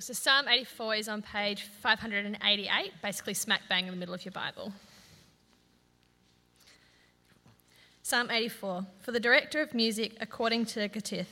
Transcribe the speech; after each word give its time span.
So 0.00 0.14
Psalm 0.14 0.48
84 0.48 0.94
is 0.94 1.08
on 1.08 1.20
page 1.20 1.64
588, 1.82 2.92
basically 3.02 3.34
smack 3.34 3.60
bang 3.68 3.84
in 3.84 3.90
the 3.90 3.96
middle 3.98 4.14
of 4.14 4.24
your 4.24 4.32
Bible. 4.32 4.72
Psalm 8.02 8.30
84 8.30 8.86
For 9.02 9.12
the 9.12 9.20
director 9.20 9.60
of 9.60 9.74
music, 9.74 10.16
according 10.18 10.64
to 10.66 10.88
Gittith, 10.88 11.26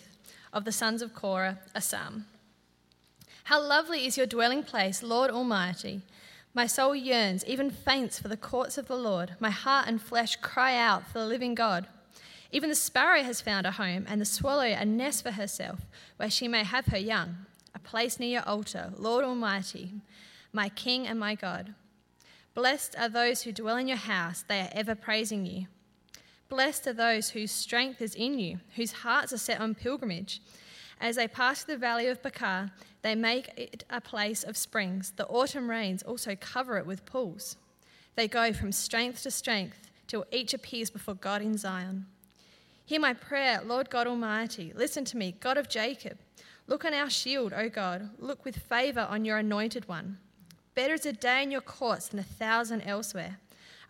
of 0.52 0.66
the 0.66 0.72
sons 0.72 1.00
of 1.00 1.14
Korah, 1.14 1.58
a 1.74 1.80
psalm. 1.80 2.26
How 3.44 3.62
lovely 3.62 4.04
is 4.04 4.18
your 4.18 4.26
dwelling 4.26 4.62
place, 4.62 5.02
Lord 5.02 5.30
Almighty! 5.30 6.02
My 6.52 6.66
soul 6.66 6.94
yearns, 6.94 7.42
even 7.46 7.70
faints 7.70 8.20
for 8.20 8.28
the 8.28 8.36
courts 8.36 8.76
of 8.76 8.88
the 8.88 8.96
Lord. 8.96 9.36
My 9.40 9.50
heart 9.50 9.88
and 9.88 10.02
flesh 10.02 10.36
cry 10.36 10.76
out 10.76 11.06
for 11.06 11.18
the 11.18 11.26
living 11.26 11.54
God. 11.54 11.86
Even 12.52 12.68
the 12.68 12.76
sparrow 12.76 13.22
has 13.22 13.40
found 13.40 13.66
a 13.66 13.70
home, 13.70 14.04
and 14.06 14.20
the 14.20 14.26
swallow 14.26 14.64
a 14.64 14.84
nest 14.84 15.22
for 15.22 15.30
herself, 15.30 15.80
where 16.18 16.28
she 16.28 16.46
may 16.46 16.64
have 16.64 16.86
her 16.86 16.98
young, 16.98 17.46
place 17.80 18.18
near 18.20 18.30
your 18.30 18.48
altar, 18.48 18.92
Lord 18.96 19.24
Almighty, 19.24 19.94
my 20.52 20.68
King 20.68 21.06
and 21.06 21.18
my 21.18 21.34
God. 21.34 21.74
Blessed 22.54 22.96
are 22.98 23.08
those 23.08 23.42
who 23.42 23.52
dwell 23.52 23.76
in 23.76 23.88
your 23.88 23.96
house, 23.96 24.44
they 24.46 24.60
are 24.60 24.70
ever 24.72 24.94
praising 24.94 25.46
you. 25.46 25.66
Blessed 26.48 26.86
are 26.88 26.92
those 26.92 27.30
whose 27.30 27.52
strength 27.52 28.02
is 28.02 28.14
in 28.14 28.38
you, 28.38 28.58
whose 28.76 28.92
hearts 28.92 29.32
are 29.32 29.38
set 29.38 29.60
on 29.60 29.74
pilgrimage. 29.74 30.42
As 31.00 31.16
they 31.16 31.28
pass 31.28 31.62
through 31.62 31.74
the 31.74 31.80
valley 31.80 32.08
of 32.08 32.22
Baca, 32.22 32.72
they 33.02 33.14
make 33.14 33.48
it 33.56 33.84
a 33.88 34.00
place 34.00 34.42
of 34.42 34.56
springs. 34.56 35.12
The 35.16 35.26
autumn 35.26 35.70
rains 35.70 36.02
also 36.02 36.34
cover 36.36 36.76
it 36.76 36.86
with 36.86 37.06
pools. 37.06 37.56
They 38.16 38.28
go 38.28 38.52
from 38.52 38.72
strength 38.72 39.22
to 39.22 39.30
strength 39.30 39.90
till 40.06 40.26
each 40.32 40.52
appears 40.52 40.90
before 40.90 41.14
God 41.14 41.40
in 41.40 41.56
Zion. 41.56 42.06
Hear 42.84 43.00
my 43.00 43.14
prayer, 43.14 43.62
Lord 43.64 43.88
God 43.88 44.08
Almighty. 44.08 44.72
Listen 44.74 45.04
to 45.06 45.16
me, 45.16 45.36
God 45.38 45.56
of 45.56 45.68
Jacob. 45.68 46.18
Look 46.70 46.84
on 46.84 46.94
our 46.94 47.10
shield, 47.10 47.52
O 47.52 47.68
God. 47.68 48.10
Look 48.20 48.44
with 48.44 48.56
favour 48.56 49.00
on 49.10 49.24
your 49.24 49.38
anointed 49.38 49.88
one. 49.88 50.18
Better 50.76 50.94
is 50.94 51.04
a 51.04 51.12
day 51.12 51.42
in 51.42 51.50
your 51.50 51.60
courts 51.60 52.06
than 52.06 52.20
a 52.20 52.22
thousand 52.22 52.82
elsewhere. 52.82 53.38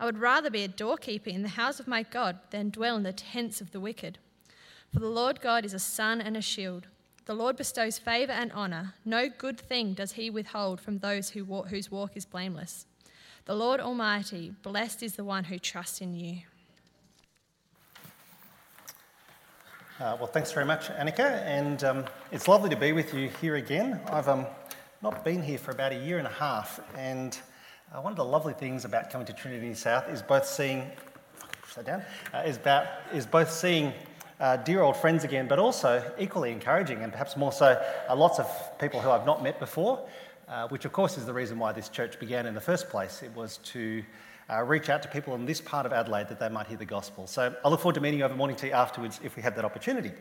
I 0.00 0.06
would 0.06 0.16
rather 0.16 0.48
be 0.48 0.64
a 0.64 0.68
doorkeeper 0.68 1.28
in 1.28 1.42
the 1.42 1.50
house 1.50 1.78
of 1.78 1.86
my 1.86 2.02
God 2.02 2.38
than 2.48 2.70
dwell 2.70 2.96
in 2.96 3.02
the 3.02 3.12
tents 3.12 3.60
of 3.60 3.72
the 3.72 3.80
wicked. 3.80 4.16
For 4.94 4.98
the 4.98 5.10
Lord 5.10 5.42
God 5.42 5.66
is 5.66 5.74
a 5.74 5.78
sun 5.78 6.22
and 6.22 6.38
a 6.38 6.40
shield. 6.40 6.86
The 7.26 7.34
Lord 7.34 7.58
bestows 7.58 7.98
favour 7.98 8.32
and 8.32 8.50
honour. 8.52 8.94
No 9.04 9.28
good 9.28 9.60
thing 9.60 9.92
does 9.92 10.12
he 10.12 10.30
withhold 10.30 10.80
from 10.80 11.00
those 11.00 11.28
who 11.28 11.44
walk, 11.44 11.68
whose 11.68 11.90
walk 11.90 12.16
is 12.16 12.24
blameless. 12.24 12.86
The 13.44 13.54
Lord 13.54 13.80
Almighty, 13.80 14.54
blessed 14.62 15.02
is 15.02 15.16
the 15.16 15.24
one 15.24 15.44
who 15.44 15.58
trusts 15.58 16.00
in 16.00 16.14
you. 16.14 16.38
Uh, 20.00 20.16
well, 20.18 20.26
thanks 20.26 20.50
very 20.50 20.64
much, 20.64 20.88
Annika, 20.88 21.42
and 21.44 21.84
um, 21.84 22.06
it's 22.32 22.48
lovely 22.48 22.70
to 22.70 22.76
be 22.76 22.92
with 22.92 23.12
you 23.12 23.28
here 23.38 23.56
again. 23.56 24.00
I've 24.06 24.28
um, 24.28 24.46
not 25.02 25.26
been 25.26 25.42
here 25.42 25.58
for 25.58 25.72
about 25.72 25.92
a 25.92 25.98
year 25.98 26.16
and 26.16 26.26
a 26.26 26.30
half, 26.30 26.80
and 26.96 27.38
uh, 27.92 28.00
one 28.00 28.10
of 28.10 28.16
the 28.16 28.24
lovely 28.24 28.54
things 28.54 28.86
about 28.86 29.10
coming 29.10 29.26
to 29.26 29.34
Trinity 29.34 29.74
South 29.74 30.08
is 30.08 30.22
both 30.22 30.46
seeing, 30.46 30.90
sit 31.68 31.84
down, 31.84 32.02
uh, 32.32 32.38
is, 32.46 32.56
about, 32.56 32.86
is 33.12 33.26
both 33.26 33.50
seeing 33.50 33.92
uh, 34.40 34.56
dear 34.56 34.80
old 34.80 34.96
friends 34.96 35.22
again, 35.22 35.46
but 35.46 35.58
also 35.58 36.02
equally 36.18 36.50
encouraging, 36.50 37.02
and 37.02 37.12
perhaps 37.12 37.36
more 37.36 37.52
so, 37.52 37.78
uh, 38.08 38.16
lots 38.16 38.38
of 38.38 38.78
people 38.78 39.00
who 39.00 39.10
I've 39.10 39.26
not 39.26 39.42
met 39.42 39.60
before, 39.60 40.08
uh, 40.48 40.66
which 40.68 40.86
of 40.86 40.94
course 40.94 41.18
is 41.18 41.26
the 41.26 41.34
reason 41.34 41.58
why 41.58 41.72
this 41.72 41.90
church 41.90 42.18
began 42.18 42.46
in 42.46 42.54
the 42.54 42.60
first 42.62 42.88
place. 42.88 43.22
It 43.22 43.36
was 43.36 43.58
to 43.64 44.02
uh, 44.50 44.62
reach 44.62 44.88
out 44.88 45.02
to 45.02 45.08
people 45.08 45.34
in 45.34 45.46
this 45.46 45.60
part 45.60 45.86
of 45.86 45.92
Adelaide 45.92 46.28
that 46.28 46.40
they 46.40 46.48
might 46.48 46.66
hear 46.66 46.76
the 46.76 46.84
gospel. 46.84 47.26
So 47.26 47.54
I 47.64 47.68
look 47.68 47.80
forward 47.80 47.94
to 47.94 48.00
meeting 48.00 48.18
you 48.18 48.24
over 48.24 48.34
morning 48.34 48.56
tea 48.56 48.72
afterwards 48.72 49.20
if 49.22 49.36
we 49.36 49.42
have 49.42 49.54
that 49.56 49.64
opportunity. 49.64 50.12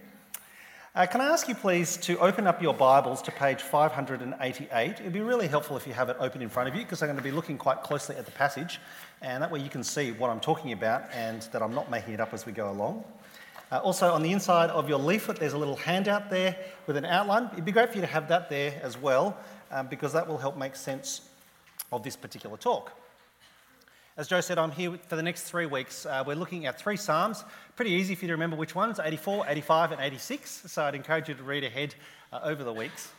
Uh, 0.95 1.05
can 1.05 1.21
I 1.21 1.25
ask 1.25 1.47
you 1.47 1.55
please 1.55 1.97
to 1.97 2.17
open 2.19 2.47
up 2.47 2.61
your 2.61 2.73
Bibles 2.73 3.21
to 3.23 3.31
page 3.31 3.61
588? 3.61 4.99
It'd 4.99 5.13
be 5.13 5.21
really 5.21 5.47
helpful 5.47 5.77
if 5.77 5.85
you 5.85 5.93
have 5.93 6.09
it 6.09 6.17
open 6.19 6.41
in 6.41 6.49
front 6.49 6.67
of 6.67 6.75
you 6.75 6.81
because 6.81 7.01
I'm 7.01 7.07
going 7.07 7.17
to 7.17 7.23
be 7.23 7.31
looking 7.31 7.57
quite 7.57 7.83
closely 7.83 8.15
at 8.15 8.25
the 8.25 8.31
passage, 8.31 8.79
and 9.21 9.41
that 9.43 9.51
way 9.51 9.59
you 9.59 9.69
can 9.69 9.83
see 9.83 10.11
what 10.11 10.29
I'm 10.29 10.39
talking 10.39 10.71
about 10.71 11.03
and 11.13 11.43
that 11.51 11.61
I'm 11.61 11.73
not 11.73 11.91
making 11.91 12.15
it 12.15 12.19
up 12.19 12.33
as 12.33 12.45
we 12.45 12.51
go 12.51 12.71
along. 12.71 13.03
Uh, 13.71 13.77
also, 13.77 14.11
on 14.11 14.23
the 14.23 14.31
inside 14.31 14.71
of 14.71 14.89
your 14.89 14.97
leaflet, 14.97 15.39
there's 15.39 15.53
a 15.53 15.57
little 15.57 15.75
handout 15.75 16.31
there 16.31 16.55
with 16.87 16.97
an 16.97 17.05
outline. 17.05 17.49
It'd 17.53 17.65
be 17.65 17.71
great 17.71 17.89
for 17.89 17.95
you 17.95 18.01
to 18.01 18.07
have 18.07 18.27
that 18.29 18.49
there 18.49 18.79
as 18.81 18.97
well 18.97 19.37
um, 19.69 19.87
because 19.87 20.11
that 20.13 20.27
will 20.27 20.39
help 20.39 20.57
make 20.57 20.75
sense 20.75 21.21
of 21.91 22.01
this 22.01 22.15
particular 22.15 22.57
talk. 22.57 22.93
As 24.19 24.27
Joe 24.27 24.41
said, 24.41 24.57
I'm 24.57 24.71
here 24.71 24.99
for 25.07 25.15
the 25.15 25.23
next 25.23 25.43
three 25.43 25.65
weeks. 25.65 26.05
Uh, 26.05 26.25
we're 26.27 26.35
looking 26.35 26.65
at 26.65 26.77
three 26.77 26.97
Psalms. 26.97 27.45
Pretty 27.77 27.91
easy 27.91 28.15
for 28.15 28.25
you 28.25 28.27
to 28.27 28.33
remember 28.33 28.57
which 28.57 28.75
ones 28.75 28.99
84, 29.01 29.45
85, 29.47 29.93
and 29.93 30.01
86. 30.01 30.63
So 30.67 30.83
I'd 30.83 30.93
encourage 30.93 31.29
you 31.29 31.35
to 31.35 31.43
read 31.43 31.63
ahead 31.63 31.95
uh, 32.33 32.41
over 32.43 32.65
the 32.65 32.73
weeks. 32.73 33.13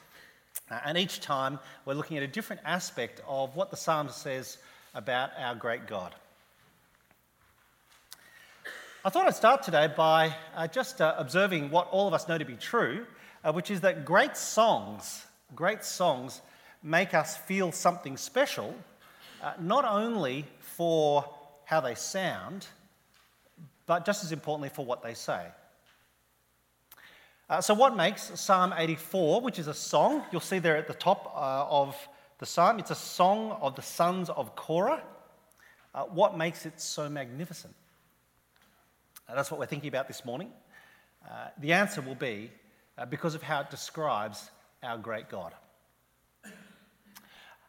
Uh, 0.71 0.78
and 0.84 0.99
each 0.99 1.22
time 1.22 1.59
we're 1.87 1.94
looking 1.94 2.19
at 2.19 2.22
a 2.22 2.27
different 2.27 2.60
aspect 2.66 3.22
of 3.27 3.56
what 3.56 3.71
the 3.71 3.78
Psalm 3.78 4.10
says 4.10 4.59
about 4.94 5.31
our 5.39 5.55
great 5.55 5.87
God. 5.87 6.15
I 9.03 9.09
thought 9.09 9.27
I'd 9.27 9.34
start 9.34 9.62
today 9.62 9.89
by 9.97 10.37
uh, 10.55 10.66
just 10.66 11.00
uh, 11.00 11.15
observing 11.16 11.71
what 11.71 11.89
all 11.91 12.09
of 12.09 12.12
us 12.12 12.28
know 12.28 12.37
to 12.37 12.44
be 12.44 12.56
true, 12.56 13.06
uh, 13.43 13.55
which 13.55 13.71
is 13.71 13.81
that 13.81 14.05
great 14.05 14.37
songs, 14.37 15.25
great 15.55 15.83
songs 15.83 16.43
make 16.83 17.15
us 17.15 17.39
feel 17.39 17.72
something 17.72 18.19
special, 18.19 18.75
not 19.61 19.84
only 19.84 20.45
for 20.61 21.25
how 21.65 21.81
they 21.81 21.95
sound, 21.95 22.67
but 23.87 24.05
just 24.05 24.25
as 24.25 24.33
importantly 24.33 24.69
for 24.69 24.84
what 24.84 25.03
they 25.03 25.15
say. 25.15 25.47
Uh, 27.49 27.61
so, 27.61 27.75
what 27.75 27.97
makes 27.97 28.39
Psalm 28.39 28.73
84, 28.77 29.41
which 29.41 29.59
is 29.59 29.67
a 29.67 29.75
song, 29.75 30.23
you'll 30.31 30.41
see 30.41 30.61
there 30.61 30.77
at 30.77 30.87
the 30.87 30.95
top 30.95 31.33
uh, 31.34 31.67
of 31.69 31.97
the 32.39 32.47
psalm, 32.47 32.78
it's 32.78 32.93
a 32.93 32.95
song 32.95 33.59
of 33.61 33.75
the 33.75 33.83
sons 33.83 34.31
of 34.31 34.55
Korah. 34.55 35.03
Uh, 35.93 36.05
what 36.05 36.39
makes 36.39 36.65
it 36.65 36.81
so 36.81 37.09
magnificent? 37.09 37.75
Uh, 39.28 39.34
that's 39.34 39.51
what 39.51 39.59
we're 39.59 39.67
thinking 39.67 39.89
about 39.89 40.07
this 40.07 40.25
morning. 40.25 40.51
Uh, 41.28 41.49
the 41.59 41.72
answer 41.72 42.01
will 42.01 42.15
be 42.15 42.51
uh, 42.97 43.05
because 43.05 43.34
of 43.34 43.43
how 43.43 43.61
it 43.61 43.71
describes 43.71 44.51
our 44.83 44.97
great 44.97 45.28
God. 45.28 45.53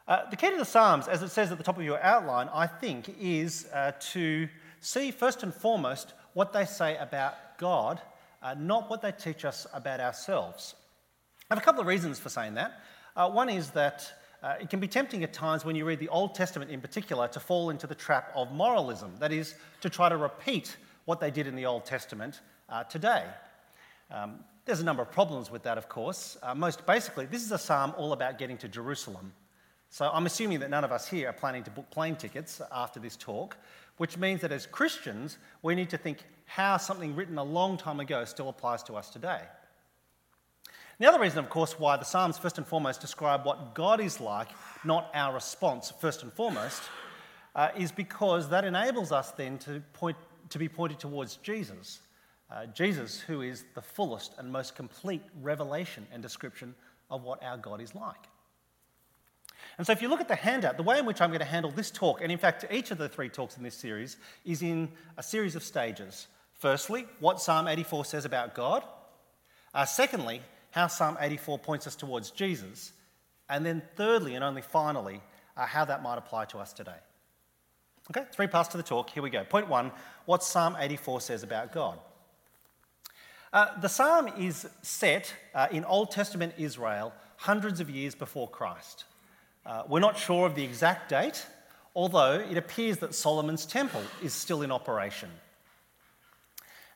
Uh, 0.08 0.28
the 0.30 0.36
key 0.36 0.50
to 0.50 0.56
the 0.56 0.64
Psalms, 0.64 1.06
as 1.06 1.22
it 1.22 1.28
says 1.28 1.52
at 1.52 1.58
the 1.58 1.64
top 1.64 1.78
of 1.78 1.84
your 1.84 2.02
outline, 2.02 2.48
I 2.52 2.66
think, 2.66 3.14
is 3.20 3.68
uh, 3.72 3.92
to 4.12 4.48
see 4.80 5.12
first 5.12 5.44
and 5.44 5.54
foremost 5.54 6.14
what 6.34 6.52
they 6.52 6.64
say 6.64 6.96
about 6.96 7.34
God, 7.56 8.00
uh, 8.42 8.56
not 8.58 8.90
what 8.90 9.00
they 9.00 9.12
teach 9.12 9.44
us 9.44 9.64
about 9.72 10.00
ourselves. 10.00 10.74
I 11.48 11.54
have 11.54 11.62
a 11.62 11.64
couple 11.64 11.80
of 11.80 11.86
reasons 11.86 12.18
for 12.18 12.30
saying 12.30 12.54
that. 12.54 12.80
Uh, 13.14 13.30
one 13.30 13.48
is 13.48 13.70
that 13.70 14.12
uh, 14.42 14.54
it 14.60 14.70
can 14.70 14.80
be 14.80 14.88
tempting 14.88 15.22
at 15.22 15.32
times 15.32 15.64
when 15.64 15.76
you 15.76 15.84
read 15.84 16.00
the 16.00 16.08
Old 16.08 16.34
Testament 16.34 16.72
in 16.72 16.80
particular 16.80 17.28
to 17.28 17.38
fall 17.38 17.70
into 17.70 17.86
the 17.86 17.94
trap 17.94 18.32
of 18.34 18.50
moralism, 18.50 19.12
that 19.20 19.30
is, 19.30 19.54
to 19.82 19.88
try 19.88 20.08
to 20.08 20.16
repeat 20.16 20.76
what 21.04 21.20
they 21.20 21.30
did 21.30 21.46
in 21.46 21.54
the 21.54 21.66
Old 21.66 21.84
Testament 21.84 22.40
today. 22.90 23.24
Um, 24.10 24.40
there's 24.64 24.80
a 24.80 24.84
number 24.84 25.02
of 25.02 25.12
problems 25.12 25.50
with 25.50 25.62
that, 25.62 25.78
of 25.78 25.88
course. 25.88 26.36
most 26.56 26.86
basically, 26.86 27.26
this 27.26 27.44
is 27.44 27.52
a 27.52 27.58
psalm 27.58 27.92
all 27.96 28.12
about 28.12 28.38
getting 28.38 28.56
to 28.58 28.68
Jerusalem. 28.68 29.32
So 29.92 30.10
I'm 30.10 30.24
assuming 30.24 30.60
that 30.60 30.70
none 30.70 30.84
of 30.84 30.90
us 30.90 31.06
here 31.06 31.28
are 31.28 31.34
planning 31.34 31.64
to 31.64 31.70
book 31.70 31.90
plane 31.90 32.16
tickets 32.16 32.62
after 32.72 32.98
this 32.98 33.14
talk, 33.14 33.58
which 33.98 34.16
means 34.16 34.40
that 34.40 34.50
as 34.50 34.64
Christians, 34.64 35.36
we 35.60 35.74
need 35.74 35.90
to 35.90 35.98
think 35.98 36.24
how 36.46 36.78
something 36.78 37.14
written 37.14 37.36
a 37.36 37.44
long 37.44 37.76
time 37.76 38.00
ago 38.00 38.24
still 38.24 38.48
applies 38.48 38.82
to 38.84 38.94
us 38.94 39.10
today. 39.10 39.42
The 40.98 41.06
other 41.06 41.20
reason, 41.20 41.40
of 41.40 41.50
course, 41.50 41.78
why 41.78 41.98
the 41.98 42.06
Psalms 42.06 42.38
first 42.38 42.56
and 42.56 42.66
foremost 42.66 43.02
describe 43.02 43.44
what 43.44 43.74
God 43.74 44.00
is 44.00 44.18
like, 44.18 44.48
not 44.82 45.10
our 45.12 45.34
response 45.34 45.92
first 46.00 46.22
and 46.22 46.32
foremost, 46.32 46.80
uh, 47.54 47.68
is 47.76 47.92
because 47.92 48.48
that 48.48 48.64
enables 48.64 49.12
us 49.12 49.32
then 49.32 49.58
to, 49.58 49.82
point, 49.92 50.16
to 50.48 50.58
be 50.58 50.70
pointed 50.70 51.00
towards 51.00 51.36
Jesus. 51.36 52.00
Uh, 52.50 52.64
Jesus, 52.64 53.20
who 53.20 53.42
is 53.42 53.66
the 53.74 53.82
fullest 53.82 54.38
and 54.38 54.50
most 54.50 54.74
complete 54.74 55.22
revelation 55.42 56.06
and 56.10 56.22
description 56.22 56.74
of 57.10 57.24
what 57.24 57.42
our 57.42 57.58
God 57.58 57.82
is 57.82 57.94
like. 57.94 58.31
And 59.78 59.86
so, 59.86 59.92
if 59.92 60.02
you 60.02 60.08
look 60.08 60.20
at 60.20 60.28
the 60.28 60.34
handout, 60.34 60.76
the 60.76 60.82
way 60.82 60.98
in 60.98 61.06
which 61.06 61.20
I'm 61.20 61.30
going 61.30 61.40
to 61.40 61.44
handle 61.44 61.70
this 61.70 61.90
talk, 61.90 62.20
and 62.20 62.30
in 62.30 62.38
fact, 62.38 62.64
each 62.70 62.90
of 62.90 62.98
the 62.98 63.08
three 63.08 63.28
talks 63.28 63.56
in 63.56 63.62
this 63.62 63.74
series, 63.74 64.16
is 64.44 64.62
in 64.62 64.90
a 65.16 65.22
series 65.22 65.56
of 65.56 65.62
stages. 65.62 66.26
Firstly, 66.52 67.06
what 67.20 67.40
Psalm 67.40 67.66
84 67.66 68.04
says 68.04 68.24
about 68.24 68.54
God. 68.54 68.84
Uh, 69.74 69.84
secondly, 69.84 70.42
how 70.70 70.86
Psalm 70.86 71.16
84 71.20 71.58
points 71.58 71.86
us 71.86 71.96
towards 71.96 72.30
Jesus. 72.30 72.92
And 73.48 73.64
then, 73.64 73.82
thirdly, 73.96 74.34
and 74.34 74.44
only 74.44 74.62
finally, 74.62 75.20
uh, 75.56 75.66
how 75.66 75.84
that 75.84 76.02
might 76.02 76.18
apply 76.18 76.46
to 76.46 76.58
us 76.58 76.72
today. 76.72 76.96
Okay, 78.10 78.26
three 78.32 78.46
parts 78.46 78.68
to 78.70 78.76
the 78.76 78.82
talk. 78.82 79.10
Here 79.10 79.22
we 79.22 79.30
go. 79.30 79.44
Point 79.44 79.68
one 79.68 79.92
what 80.24 80.42
Psalm 80.42 80.76
84 80.78 81.20
says 81.20 81.42
about 81.42 81.72
God. 81.72 81.98
Uh, 83.52 83.78
the 83.80 83.88
psalm 83.88 84.28
is 84.38 84.66
set 84.80 85.34
uh, 85.54 85.68
in 85.70 85.84
Old 85.84 86.10
Testament 86.10 86.54
Israel 86.58 87.12
hundreds 87.36 87.80
of 87.80 87.90
years 87.90 88.14
before 88.14 88.48
Christ. 88.48 89.04
Uh, 89.64 89.84
we're 89.88 90.00
not 90.00 90.18
sure 90.18 90.46
of 90.46 90.54
the 90.54 90.64
exact 90.64 91.08
date, 91.08 91.46
although 91.94 92.34
it 92.34 92.56
appears 92.56 92.98
that 92.98 93.14
Solomon's 93.14 93.64
temple 93.64 94.02
is 94.22 94.32
still 94.32 94.62
in 94.62 94.72
operation. 94.72 95.28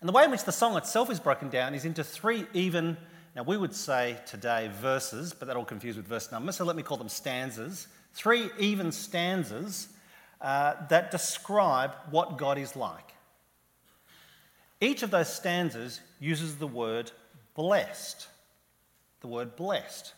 And 0.01 0.09
the 0.09 0.13
way 0.13 0.25
in 0.25 0.31
which 0.31 0.45
the 0.45 0.53
song 0.53 0.77
itself 0.77 1.11
is 1.11 1.21
broken 1.21 1.49
down 1.49 1.75
is 1.75 1.85
into 1.85 2.05
three 2.05 2.47
even 2.53 2.97
Now, 3.37 3.43
we 3.43 3.59
would 3.59 3.75
say 3.75 4.17
today 4.27 4.71
verses, 4.81 5.35
but 5.35 5.47
that'll 5.47 5.67
confuse 5.67 5.97
with 5.97 6.07
verse 6.07 6.33
number, 6.33 6.53
so 6.53 6.65
let 6.65 6.75
me 6.75 6.83
call 6.83 6.97
them 6.97 7.11
stanzas. 7.11 7.87
Three 8.15 8.49
even 8.59 8.91
stanzas 8.91 9.89
uh, 10.41 10.73
that 10.89 11.11
describe 11.11 11.93
what 12.11 12.39
God 12.39 12.57
is 12.57 12.77
like. 12.77 13.13
Each 14.81 15.03
of 15.03 15.11
those 15.11 15.31
stanzas 15.31 16.01
uses 16.19 16.57
the 16.57 16.67
word 16.67 17.11
blessed, 17.55 18.27
the 19.21 19.27
word 19.27 19.55
blessed, 19.55 20.15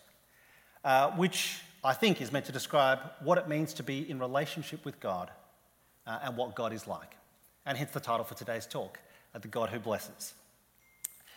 uh, 0.84 1.10
which 1.10 1.58
I 1.84 1.94
think 1.94 2.20
is 2.20 2.32
meant 2.32 2.46
to 2.46 2.52
describe 2.52 2.98
what 3.20 3.38
it 3.38 3.48
means 3.48 3.72
to 3.74 3.82
be 3.82 4.08
in 4.08 4.18
relationship 4.18 4.84
with 4.84 4.98
God 5.00 5.30
uh, 6.06 6.18
and 6.22 6.36
what 6.36 6.54
God 6.54 6.72
is 6.72 6.86
like. 6.86 7.16
And 7.64 7.78
hence 7.78 7.92
the 7.92 8.00
title 8.00 8.24
for 8.24 8.34
today's 8.34 8.66
talk, 8.66 8.98
uh, 9.34 9.38
The 9.38 9.48
God 9.48 9.68
Who 9.68 9.78
Blesses. 9.78 10.34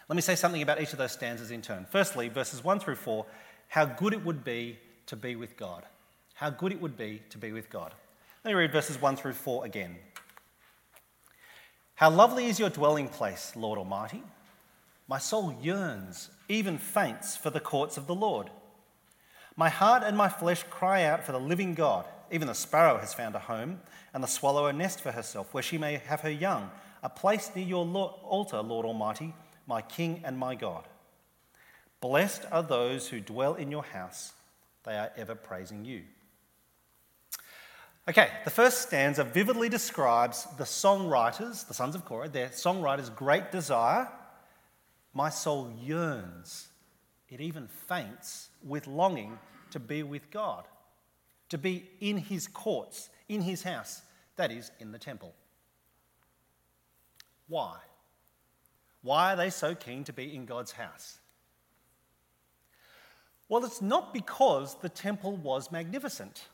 Let 0.10 0.16
me 0.16 0.22
say 0.22 0.36
something 0.36 0.62
about 0.62 0.82
each 0.82 0.94
of 0.94 0.98
those 0.98 1.12
stanzas 1.12 1.52
in 1.52 1.62
turn. 1.62 1.86
Firstly, 1.90 2.28
verses 2.30 2.64
1 2.64 2.80
through 2.80 2.96
4, 2.96 3.26
how 3.68 3.86
good 3.86 4.14
it 4.14 4.26
would 4.26 4.44
be 4.44 4.78
to 5.08 5.16
be 5.16 5.36
with 5.36 5.58
God. 5.58 5.84
How 6.34 6.50
good 6.50 6.72
it 6.72 6.82
would 6.82 6.98
be 6.98 7.22
to 7.30 7.38
be 7.38 7.52
with 7.52 7.70
God. 7.70 7.94
Let 8.44 8.52
me 8.52 8.56
read 8.56 8.72
verses 8.72 9.00
1 9.00 9.16
through 9.16 9.34
4 9.34 9.66
again. 9.66 9.96
How 11.96 12.10
lovely 12.10 12.48
is 12.48 12.60
your 12.60 12.70
dwelling 12.70 13.08
place, 13.08 13.54
Lord 13.56 13.78
Almighty! 13.78 14.24
My 15.08 15.20
soul 15.20 15.56
yearns, 15.62 16.30
even 16.50 16.78
faints, 16.78 17.38
for 17.38 17.50
the 17.50 17.60
courts 17.60 17.98
of 17.98 18.08
the 18.08 18.16
Lord. 18.16 18.50
My 19.56 19.70
heart 19.70 20.04
and 20.04 20.16
my 20.18 20.30
flesh 20.30 20.64
cry 20.70 21.04
out 21.04 21.24
for 21.24 21.32
the 21.32 21.40
living 21.40 21.74
God. 21.74 22.06
Even 22.32 22.48
the 22.48 22.54
sparrow 22.54 22.98
has 22.98 23.14
found 23.14 23.36
a 23.36 23.40
home, 23.40 23.82
and 24.14 24.24
the 24.24 24.28
swallow 24.28 24.68
a 24.68 24.74
nest 24.74 25.02
for 25.02 25.12
herself, 25.12 25.54
where 25.54 25.64
she 25.64 25.78
may 25.78 25.98
have 26.06 26.22
her 26.22 26.32
young, 26.32 26.72
a 27.04 27.10
place 27.10 27.52
near 27.56 27.66
your 27.66 27.86
altar, 27.86 28.62
Lord 28.62 28.86
Almighty, 28.86 29.34
my 29.68 29.82
King 29.82 30.22
and 30.24 30.38
my 30.38 30.56
God. 30.56 30.88
Blessed 32.00 32.46
are 32.52 32.64
those 32.64 33.10
who 33.10 33.20
dwell 33.20 33.56
in 33.56 33.70
your 33.70 33.84
house, 33.84 34.34
they 34.84 34.98
are 34.98 35.12
ever 35.18 35.36
praising 35.36 35.86
you. 35.86 36.04
Okay, 38.10 38.30
the 38.44 38.50
first 38.50 38.82
stanza 38.82 39.24
vividly 39.24 39.70
describes 39.70 40.48
the 40.58 40.64
songwriters, 40.64 41.68
the 41.68 41.74
sons 41.74 41.94
of 41.94 42.04
Korah, 42.04 42.30
their 42.30 42.50
songwriters' 42.50 43.14
great 43.14 43.52
desire. 43.52 44.08
My 45.14 45.30
soul 45.30 45.72
yearns, 45.80 46.70
it 47.32 47.40
even 47.42 47.68
faints 47.68 48.50
with 48.62 48.86
longing 48.86 49.40
to 49.72 49.80
be 49.80 50.04
with 50.04 50.30
God, 50.30 50.66
to 51.50 51.58
be 51.58 51.90
in 52.02 52.18
his 52.18 52.48
courts, 52.48 53.10
in 53.30 53.42
his 53.42 53.64
house, 53.64 54.02
that 54.36 54.52
is, 54.52 54.70
in 54.80 54.92
the 54.92 55.00
temple. 55.00 55.34
Why? 57.48 57.78
Why 59.02 59.34
are 59.34 59.36
they 59.38 59.50
so 59.50 59.74
keen 59.74 60.04
to 60.04 60.14
be 60.14 60.36
in 60.36 60.46
God's 60.46 60.74
house? 60.74 61.18
Well, 63.48 63.66
it's 63.66 63.82
not 63.82 64.14
because 64.14 64.76
the 64.76 64.90
temple 64.90 65.36
was 65.38 65.72
magnificent. 65.72 66.46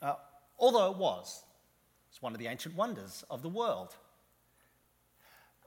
Uh, 0.00 0.14
although 0.58 0.90
it 0.90 0.96
was. 0.96 1.42
It's 2.10 2.22
one 2.22 2.32
of 2.32 2.38
the 2.38 2.48
ancient 2.48 2.74
wonders 2.74 3.24
of 3.30 3.42
the 3.42 3.48
world. 3.48 3.94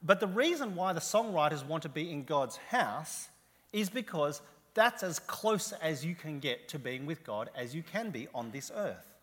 But 0.02 0.20
the 0.20 0.28
reason 0.28 0.76
why 0.76 0.92
the 0.92 1.00
songwriters 1.00 1.66
want 1.66 1.84
to 1.84 1.90
be 1.90 2.12
in 2.12 2.26
God's 2.26 2.58
house 2.58 3.30
is 3.74 3.90
because 3.90 4.42
that's 4.74 5.04
as 5.04 5.20
close 5.20 5.72
as 5.74 6.06
you 6.06 6.16
can 6.16 6.40
get 6.40 6.70
to 6.70 6.80
being 6.80 7.06
with 7.06 7.24
God 7.24 7.50
as 7.56 7.76
you 7.76 7.84
can 7.84 8.10
be 8.12 8.28
on 8.34 8.52
this 8.52 8.72
earth. 8.74 9.14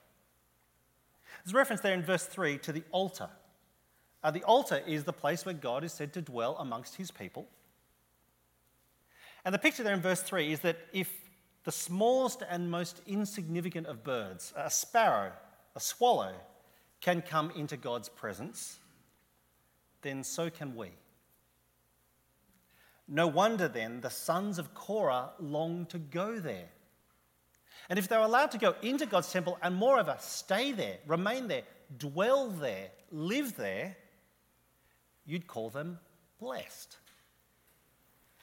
There's 1.44 1.54
a 1.54 1.56
reference 1.56 1.80
there 1.80 1.94
in 1.94 2.02
verse 2.02 2.26
3 2.26 2.58
to 2.58 2.72
the 2.72 2.82
altar. 2.90 3.30
Uh, 4.22 4.30
the 4.30 4.42
altar 4.44 4.82
is 4.86 5.04
the 5.04 5.12
place 5.12 5.46
where 5.46 5.54
God 5.54 5.84
is 5.84 5.92
said 5.92 6.12
to 6.12 6.20
dwell 6.20 6.56
amongst 6.58 6.96
his 6.96 7.10
people. 7.10 7.48
And 9.44 9.54
the 9.54 9.58
picture 9.58 9.82
there 9.82 9.94
in 9.94 10.02
verse 10.02 10.22
3 10.22 10.52
is 10.52 10.60
that 10.60 10.76
if 10.92 11.10
the 11.64 11.72
smallest 11.72 12.42
and 12.48 12.70
most 12.70 13.00
insignificant 13.06 13.86
of 13.86 14.04
birds, 14.04 14.52
a 14.56 14.70
sparrow, 14.70 15.32
a 15.74 15.80
swallow 15.80 16.34
can 17.00 17.22
come 17.22 17.50
into 17.52 17.76
God's 17.76 18.08
presence, 18.08 18.78
then 20.02 20.22
so 20.22 20.50
can 20.50 20.76
we. 20.76 20.90
No 23.12 23.26
wonder 23.26 23.66
then 23.66 24.00
the 24.00 24.08
sons 24.08 24.60
of 24.60 24.72
Korah 24.72 25.30
long 25.40 25.84
to 25.86 25.98
go 25.98 26.38
there. 26.38 26.68
And 27.88 27.98
if 27.98 28.06
they're 28.06 28.20
allowed 28.20 28.52
to 28.52 28.58
go 28.58 28.76
into 28.82 29.04
God's 29.04 29.32
temple 29.32 29.58
and 29.60 29.74
moreover 29.74 30.16
stay 30.20 30.70
there, 30.70 30.98
remain 31.08 31.48
there, 31.48 31.64
dwell 31.98 32.50
there, 32.50 32.90
live 33.10 33.56
there, 33.56 33.96
you'd 35.26 35.48
call 35.48 35.70
them 35.70 35.98
blessed. 36.38 36.98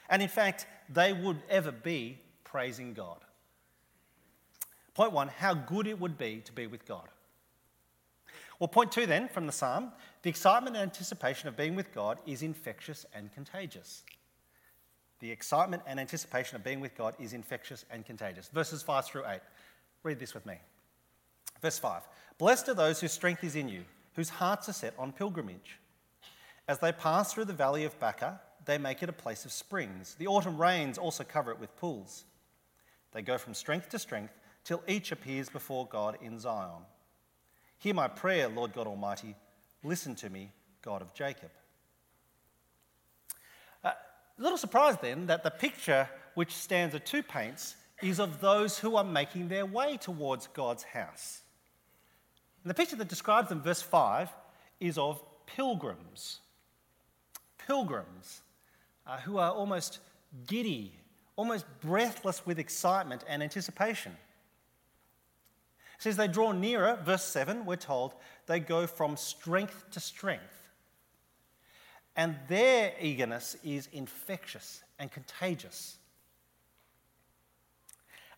And 0.10 0.22
in 0.22 0.28
fact, 0.28 0.68
they 0.90 1.14
would 1.14 1.42
ever 1.50 1.72
be 1.72 2.20
praising 2.44 2.94
God. 2.94 3.20
Point 4.94 5.14
one 5.14 5.30
how 5.30 5.54
good 5.54 5.88
it 5.88 5.98
would 5.98 6.18
be 6.18 6.42
to 6.44 6.52
be 6.52 6.68
with 6.68 6.86
God. 6.86 7.08
Well, 8.60 8.68
point 8.68 8.92
two 8.92 9.06
then 9.06 9.30
from 9.30 9.46
the 9.46 9.54
psalm 9.54 9.94
the 10.24 10.30
excitement 10.30 10.76
and 10.76 10.84
anticipation 10.84 11.48
of 11.48 11.56
being 11.56 11.76
with 11.76 11.94
God 11.94 12.18
is 12.26 12.42
infectious 12.42 13.06
and 13.14 13.32
contagious. 13.32 14.04
The 15.20 15.32
excitement 15.32 15.84
and 15.88 16.00
anticipation 16.00 16.56
of 16.56 16.64
being 16.64 16.80
with 16.80 16.96
God 16.96 17.16
is 17.20 17.34
infectious 17.34 17.86
and 17.90 18.06
contagious. 18.06 18.50
Verses 18.50 18.84
5 18.84 19.06
through 19.06 19.26
8. 19.26 19.40
Read 20.04 20.20
this 20.20 20.34
with 20.34 20.46
me. 20.46 20.56
Verse 21.62 21.80
5 21.80 22.04
Blessed 22.38 22.70
are 22.70 22.74
those 22.76 23.02
whose 23.02 23.12
strength 23.12 23.44
is 23.44 23.56
in 23.56 23.68
you, 23.68 23.84
whose 24.16 24.30
hearts 24.30 24.70
are 24.70 24.74
set 24.74 24.94
on 24.98 25.12
pilgrimage. 25.12 25.80
As 26.68 26.80
they 26.80 26.92
pass 26.92 27.34
through 27.34 27.46
the 27.46 27.54
valley 27.54 27.86
of 27.86 28.00
Baca, 28.00 28.40
they 28.66 28.78
make 28.78 29.02
it 29.02 29.10
a 29.10 29.14
place 29.14 29.46
of 29.46 29.52
springs. 29.52 30.16
The 30.20 30.28
autumn 30.28 30.62
rains 30.62 30.98
also 30.98 31.24
cover 31.24 31.52
it 31.52 31.60
with 31.60 31.76
pools. 31.78 32.26
They 33.14 33.22
go 33.22 33.38
from 33.38 33.54
strength 33.54 33.90
to 33.90 34.00
strength 34.00 34.34
till 34.64 34.84
each 34.88 35.12
appears 35.12 35.50
before 35.50 35.88
God 35.88 36.18
in 36.22 36.40
Zion. 36.40 36.84
Hear 37.80 37.94
my 37.94 38.08
prayer, 38.08 38.50
Lord 38.50 38.74
God 38.74 38.86
Almighty. 38.86 39.36
Listen 39.84 40.14
to 40.16 40.30
me, 40.30 40.52
God 40.82 41.02
of 41.02 41.14
Jacob. 41.14 41.52
A 44.38 44.42
little 44.42 44.58
surprised 44.58 45.02
then 45.02 45.28
that 45.28 45.44
the 45.44 45.52
picture 45.52 46.10
which 46.36 46.54
stanza 46.54 47.00
2 47.00 47.24
paints 47.24 47.76
is 48.02 48.20
of 48.20 48.40
those 48.40 48.78
who 48.78 48.96
are 48.96 49.04
making 49.04 49.48
their 49.48 49.66
way 49.66 49.98
towards 49.98 50.48
God's 50.48 50.84
house. 50.84 51.42
And 52.64 52.70
the 52.70 52.76
picture 52.76 52.96
that 52.98 53.08
describes 53.08 53.50
them, 53.50 53.62
verse 53.62 53.82
5, 53.82 54.30
is 54.80 54.98
of 54.98 55.24
pilgrims. 55.48 56.40
Pilgrims 57.66 58.42
uh, 59.08 59.18
who 59.22 59.38
are 59.38 59.52
almost 59.52 60.00
giddy, 60.46 60.94
almost 61.36 61.66
breathless 61.82 62.46
with 62.46 62.60
excitement 62.60 63.24
and 63.28 63.42
anticipation. 63.42 64.12
It 65.96 66.04
says 66.04 66.18
they 66.18 66.28
draw 66.28 66.52
nearer, 66.52 67.00
verse 67.04 67.24
7, 67.24 67.66
we're 67.66 67.78
told, 67.78 68.14
they 68.46 68.60
go 68.60 68.86
from 68.86 69.18
strength 69.18 69.86
to 69.92 70.00
strength. 70.00 70.57
And 72.18 72.36
their 72.48 72.94
eagerness 73.00 73.56
is 73.64 73.88
infectious 73.94 74.84
and 74.98 75.12
contagious. 75.12 75.98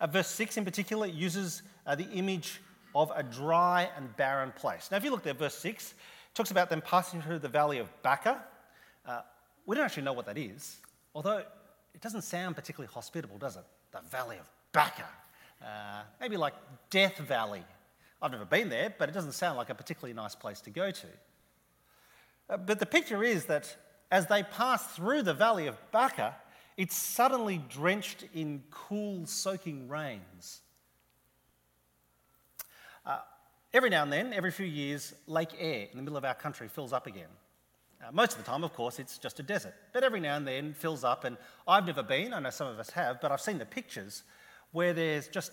Uh, 0.02 0.08
verse 0.08 0.28
6 0.28 0.58
in 0.58 0.66
particular 0.66 1.08
uses 1.08 1.64
uh, 1.88 1.96
the 1.96 2.10
image 2.10 2.62
of 2.94 3.12
a 3.16 3.24
dry 3.24 3.90
and 3.96 4.16
barren 4.18 4.52
place. 4.52 4.90
Now, 4.92 4.98
if 4.98 5.06
you 5.06 5.12
look 5.12 5.24
there, 5.24 5.34
verse 5.34 5.56
6 5.56 5.94
talks 6.34 6.52
about 6.52 6.70
them 6.70 6.82
passing 6.82 7.22
through 7.22 7.40
the 7.40 7.48
valley 7.48 7.80
of 7.80 7.90
Baca. 8.04 8.44
Uh, 9.06 9.22
we 9.66 9.76
don't 9.76 9.86
actually 9.86 10.04
know 10.04 10.14
what 10.14 10.26
that 10.26 10.38
is, 10.38 10.78
although 11.16 11.38
it 11.38 12.02
doesn't 12.02 12.24
sound 12.24 12.56
particularly 12.56 12.92
hospitable, 12.94 13.38
does 13.38 13.56
it? 13.56 13.64
The 13.92 14.02
valley 14.10 14.38
of 14.38 14.50
Baca. 14.74 15.06
Uh, 15.64 16.02
maybe 16.20 16.38
like 16.38 16.54
Death 16.90 17.18
Valley. 17.18 17.64
I've 18.22 18.32
never 18.32 18.46
been 18.46 18.70
there, 18.70 18.94
but 18.98 19.08
it 19.08 19.14
doesn't 19.14 19.32
sound 19.32 19.58
like 19.58 19.70
a 19.70 19.76
particularly 19.76 20.14
nice 20.14 20.36
place 20.36 20.60
to 20.62 20.70
go 20.70 20.92
to. 20.92 21.08
Uh, 22.50 22.58
but 22.58 22.80
the 22.80 22.86
picture 22.86 23.24
is 23.24 23.46
that 23.46 23.76
as 24.12 24.28
they 24.28 24.44
pass 24.44 24.96
through 24.96 25.22
the 25.22 25.34
valley 25.34 25.68
of 25.68 25.78
Baca, 25.92 26.36
it's 26.78 26.96
suddenly 26.96 27.62
drenched 27.70 28.26
in 28.34 28.64
cool, 28.72 29.26
soaking 29.26 29.88
rains. 29.88 30.62
Uh, 33.06 33.20
every 33.74 33.90
now 33.90 34.04
and 34.04 34.12
then, 34.12 34.34
every 34.34 34.52
few 34.52 34.66
years, 34.66 35.14
Lake 35.28 35.50
Eyre 35.60 35.88
in 35.92 35.98
the 35.98 36.02
middle 36.02 36.18
of 36.18 36.26
our 36.26 36.34
country 36.34 36.68
fills 36.68 36.94
up 36.94 37.06
again. 37.06 37.28
Uh, 38.02 38.12
most 38.14 38.32
of 38.32 38.38
the 38.38 38.50
time, 38.50 38.64
of 38.64 38.74
course, 38.74 38.98
it's 38.98 39.18
just 39.18 39.40
a 39.40 39.44
desert, 39.44 39.74
but 39.92 40.04
every 40.04 40.22
now 40.22 40.38
and 40.38 40.48
then 40.48 40.74
fills 40.74 41.04
up. 41.04 41.26
And 41.26 41.38
I've 41.68 41.86
never 41.86 42.02
been, 42.02 42.34
I 42.34 42.40
know 42.40 42.50
some 42.50 42.68
of 42.68 42.80
us 42.80 42.90
have, 42.92 43.20
but 43.20 43.32
I've 43.32 43.42
seen 43.42 43.58
the 43.58 43.66
pictures 43.66 44.24
where 44.72 44.94
there's 44.94 45.28
just 45.28 45.52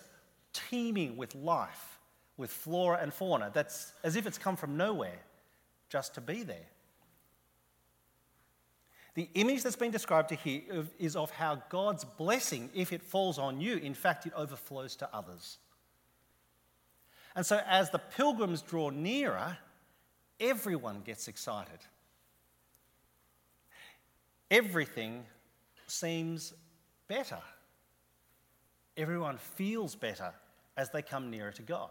teeming 0.53 1.17
with 1.17 1.35
life, 1.35 1.99
with 2.37 2.51
flora 2.51 2.99
and 3.01 3.13
fauna. 3.13 3.51
That's 3.53 3.91
as 4.03 4.15
if 4.15 4.25
it's 4.25 4.37
come 4.37 4.55
from 4.55 4.77
nowhere 4.77 5.19
just 5.89 6.15
to 6.15 6.21
be 6.21 6.43
there. 6.43 6.67
The 9.17 9.29
image 9.33 9.63
that's 9.63 9.75
been 9.75 9.89
described 9.89 10.29
to 10.29 10.35
here 10.35 10.61
is 10.99 11.15
of 11.15 11.31
how 11.31 11.63
God's 11.69 12.03
blessing, 12.05 12.69
if 12.75 12.93
it 12.93 13.01
falls 13.01 13.39
on 13.39 13.59
you, 13.59 13.77
in 13.77 13.95
fact, 13.95 14.27
it 14.27 14.33
overflows 14.35 14.95
to 14.97 15.09
others. 15.11 15.57
And 17.35 17.43
so, 17.43 17.59
as 17.67 17.89
the 17.89 17.97
pilgrims 17.97 18.61
draw 18.61 18.91
nearer, 18.91 19.57
everyone 20.39 21.01
gets 21.01 21.27
excited. 21.27 21.79
Everything 24.51 25.25
seems 25.87 26.53
better. 27.07 27.39
Everyone 28.95 29.39
feels 29.39 29.95
better 29.95 30.31
as 30.77 30.91
they 30.91 31.01
come 31.01 31.31
nearer 31.31 31.51
to 31.53 31.63
God. 31.63 31.89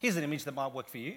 Here's 0.00 0.16
an 0.16 0.24
image 0.24 0.42
that 0.42 0.54
might 0.56 0.74
work 0.74 0.88
for 0.88 0.98
you. 0.98 1.14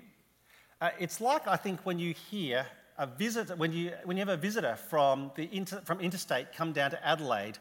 Uh, 0.79 0.91
it's 0.99 1.19
like, 1.19 1.47
I 1.47 1.55
think, 1.55 1.79
when 1.87 1.97
you 1.97 2.13
hear 2.29 2.67
a 3.01 3.55
when 3.55 3.73
you, 3.73 3.91
when 4.03 4.15
you 4.15 4.21
have 4.21 4.29
a 4.29 4.37
visitor 4.37 4.75
from, 4.75 5.31
the 5.35 5.49
inter, 5.51 5.81
from 5.83 5.99
interstate 5.99 6.53
come 6.53 6.71
down 6.71 6.91
to 6.91 7.05
Adelaide 7.05 7.57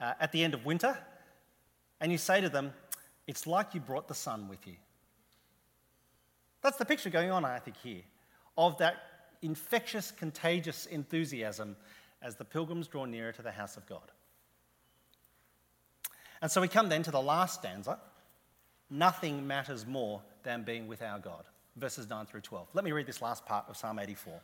uh, 0.00 0.12
at 0.20 0.32
the 0.32 0.44
end 0.44 0.54
of 0.54 0.66
winter, 0.66 0.96
and 2.00 2.12
you 2.12 2.18
say 2.18 2.40
to 2.40 2.48
them, 2.48 2.72
It's 3.26 3.46
like 3.46 3.74
you 3.74 3.80
brought 3.80 4.06
the 4.06 4.14
sun 4.14 4.48
with 4.48 4.66
you. 4.66 4.74
That's 6.62 6.76
the 6.76 6.84
picture 6.84 7.10
going 7.10 7.30
on, 7.30 7.44
I 7.44 7.58
think, 7.58 7.76
here, 7.78 8.02
of 8.58 8.76
that 8.78 8.96
infectious, 9.40 10.10
contagious 10.10 10.86
enthusiasm 10.86 11.74
as 12.20 12.36
the 12.36 12.44
pilgrims 12.44 12.86
draw 12.86 13.06
nearer 13.06 13.32
to 13.32 13.42
the 13.42 13.50
house 13.50 13.76
of 13.76 13.86
God. 13.86 14.12
And 16.40 16.50
so 16.50 16.60
we 16.60 16.68
come 16.68 16.88
then 16.88 17.02
to 17.04 17.10
the 17.10 17.22
last 17.22 17.60
stanza 17.60 17.98
Nothing 18.90 19.46
matters 19.46 19.86
more 19.86 20.20
than 20.42 20.64
being 20.64 20.86
with 20.86 21.00
our 21.00 21.18
God. 21.18 21.44
Verses 21.76 22.10
9 22.10 22.26
through 22.26 22.42
12. 22.42 22.68
Let 22.74 22.84
me 22.84 22.92
read 22.92 23.06
this 23.06 23.22
last 23.22 23.46
part 23.46 23.64
of 23.70 23.76
Psalm 23.78 23.98
84. 23.98 24.38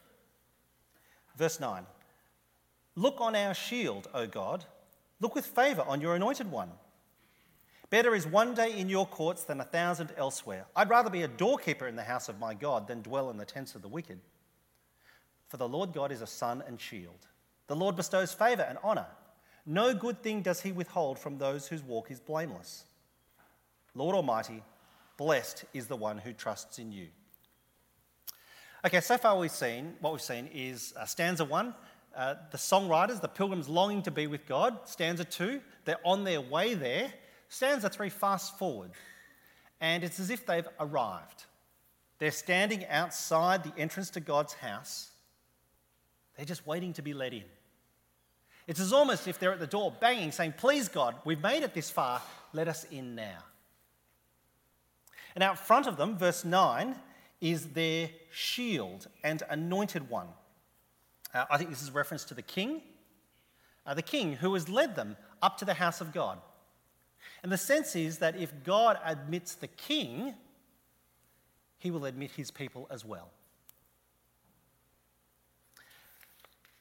Verse 1.38 1.60
9 1.60 1.86
Look 2.96 3.20
on 3.20 3.36
our 3.36 3.54
shield, 3.54 4.08
O 4.12 4.26
God. 4.26 4.64
Look 5.20 5.34
with 5.34 5.46
favour 5.46 5.84
on 5.86 6.00
your 6.00 6.16
anointed 6.16 6.50
one. 6.50 6.70
Better 7.90 8.14
is 8.14 8.26
one 8.26 8.54
day 8.54 8.76
in 8.76 8.88
your 8.88 9.06
courts 9.06 9.44
than 9.44 9.60
a 9.60 9.64
thousand 9.64 10.10
elsewhere. 10.16 10.66
I'd 10.76 10.90
rather 10.90 11.08
be 11.08 11.22
a 11.22 11.28
doorkeeper 11.28 11.86
in 11.86 11.96
the 11.96 12.02
house 12.02 12.28
of 12.28 12.38
my 12.38 12.54
God 12.54 12.86
than 12.86 13.02
dwell 13.02 13.30
in 13.30 13.38
the 13.38 13.46
tents 13.46 13.74
of 13.74 13.82
the 13.82 13.88
wicked. 13.88 14.18
For 15.46 15.56
the 15.56 15.68
Lord 15.68 15.94
God 15.94 16.12
is 16.12 16.20
a 16.20 16.26
sun 16.26 16.62
and 16.66 16.78
shield. 16.78 17.26
The 17.68 17.76
Lord 17.76 17.96
bestows 17.96 18.34
favour 18.34 18.62
and 18.62 18.78
honour. 18.84 19.06
No 19.64 19.94
good 19.94 20.22
thing 20.22 20.42
does 20.42 20.60
he 20.60 20.72
withhold 20.72 21.18
from 21.18 21.38
those 21.38 21.68
whose 21.68 21.82
walk 21.82 22.10
is 22.10 22.20
blameless. 22.20 22.84
Lord 23.94 24.14
Almighty, 24.14 24.62
blessed 25.16 25.64
is 25.72 25.86
the 25.86 25.96
one 25.96 26.18
who 26.18 26.32
trusts 26.32 26.78
in 26.78 26.92
you. 26.92 27.08
Okay, 28.88 29.02
so 29.02 29.18
far 29.18 29.36
we've 29.36 29.50
seen, 29.50 29.96
what 30.00 30.14
we've 30.14 30.22
seen 30.22 30.48
is 30.50 30.94
uh, 30.96 31.04
stanza 31.04 31.44
one, 31.44 31.74
uh, 32.16 32.36
the 32.50 32.56
songwriters, 32.56 33.20
the 33.20 33.28
pilgrims 33.28 33.68
longing 33.68 34.00
to 34.00 34.10
be 34.10 34.26
with 34.26 34.46
God. 34.46 34.78
Stanza 34.86 35.26
two, 35.26 35.60
they're 35.84 36.00
on 36.06 36.24
their 36.24 36.40
way 36.40 36.72
there. 36.72 37.12
Stanza 37.50 37.90
three, 37.90 38.08
fast 38.08 38.56
forward. 38.56 38.92
And 39.78 40.02
it's 40.02 40.18
as 40.18 40.30
if 40.30 40.46
they've 40.46 40.66
arrived. 40.80 41.44
They're 42.18 42.30
standing 42.30 42.86
outside 42.86 43.62
the 43.62 43.78
entrance 43.78 44.08
to 44.12 44.20
God's 44.20 44.54
house. 44.54 45.10
They're 46.38 46.46
just 46.46 46.66
waiting 46.66 46.94
to 46.94 47.02
be 47.02 47.12
let 47.12 47.34
in. 47.34 47.44
It's 48.66 48.80
as 48.80 48.94
almost 48.94 49.28
if 49.28 49.38
they're 49.38 49.52
at 49.52 49.60
the 49.60 49.66
door 49.66 49.92
banging, 50.00 50.32
saying, 50.32 50.54
Please, 50.56 50.88
God, 50.88 51.14
we've 51.26 51.42
made 51.42 51.62
it 51.62 51.74
this 51.74 51.90
far, 51.90 52.22
let 52.54 52.68
us 52.68 52.84
in 52.84 53.14
now. 53.14 53.44
And 55.34 55.44
out 55.44 55.58
front 55.58 55.86
of 55.86 55.98
them, 55.98 56.16
verse 56.16 56.42
9, 56.42 56.96
is 57.40 57.68
their 57.68 58.10
shield 58.30 59.06
and 59.22 59.42
anointed 59.48 60.10
one. 60.10 60.28
Uh, 61.32 61.44
I 61.50 61.58
think 61.58 61.70
this 61.70 61.82
is 61.82 61.88
a 61.88 61.92
reference 61.92 62.24
to 62.24 62.34
the 62.34 62.42
king, 62.42 62.82
uh, 63.86 63.94
the 63.94 64.02
king 64.02 64.34
who 64.34 64.54
has 64.54 64.68
led 64.68 64.96
them 64.96 65.16
up 65.42 65.58
to 65.58 65.64
the 65.64 65.74
house 65.74 66.00
of 66.00 66.12
God. 66.12 66.38
And 67.42 67.52
the 67.52 67.58
sense 67.58 67.94
is 67.94 68.18
that 68.18 68.36
if 68.36 68.52
God 68.64 68.98
admits 69.04 69.54
the 69.54 69.68
king, 69.68 70.34
he 71.78 71.90
will 71.90 72.04
admit 72.04 72.32
his 72.32 72.50
people 72.50 72.88
as 72.90 73.04
well. 73.04 73.30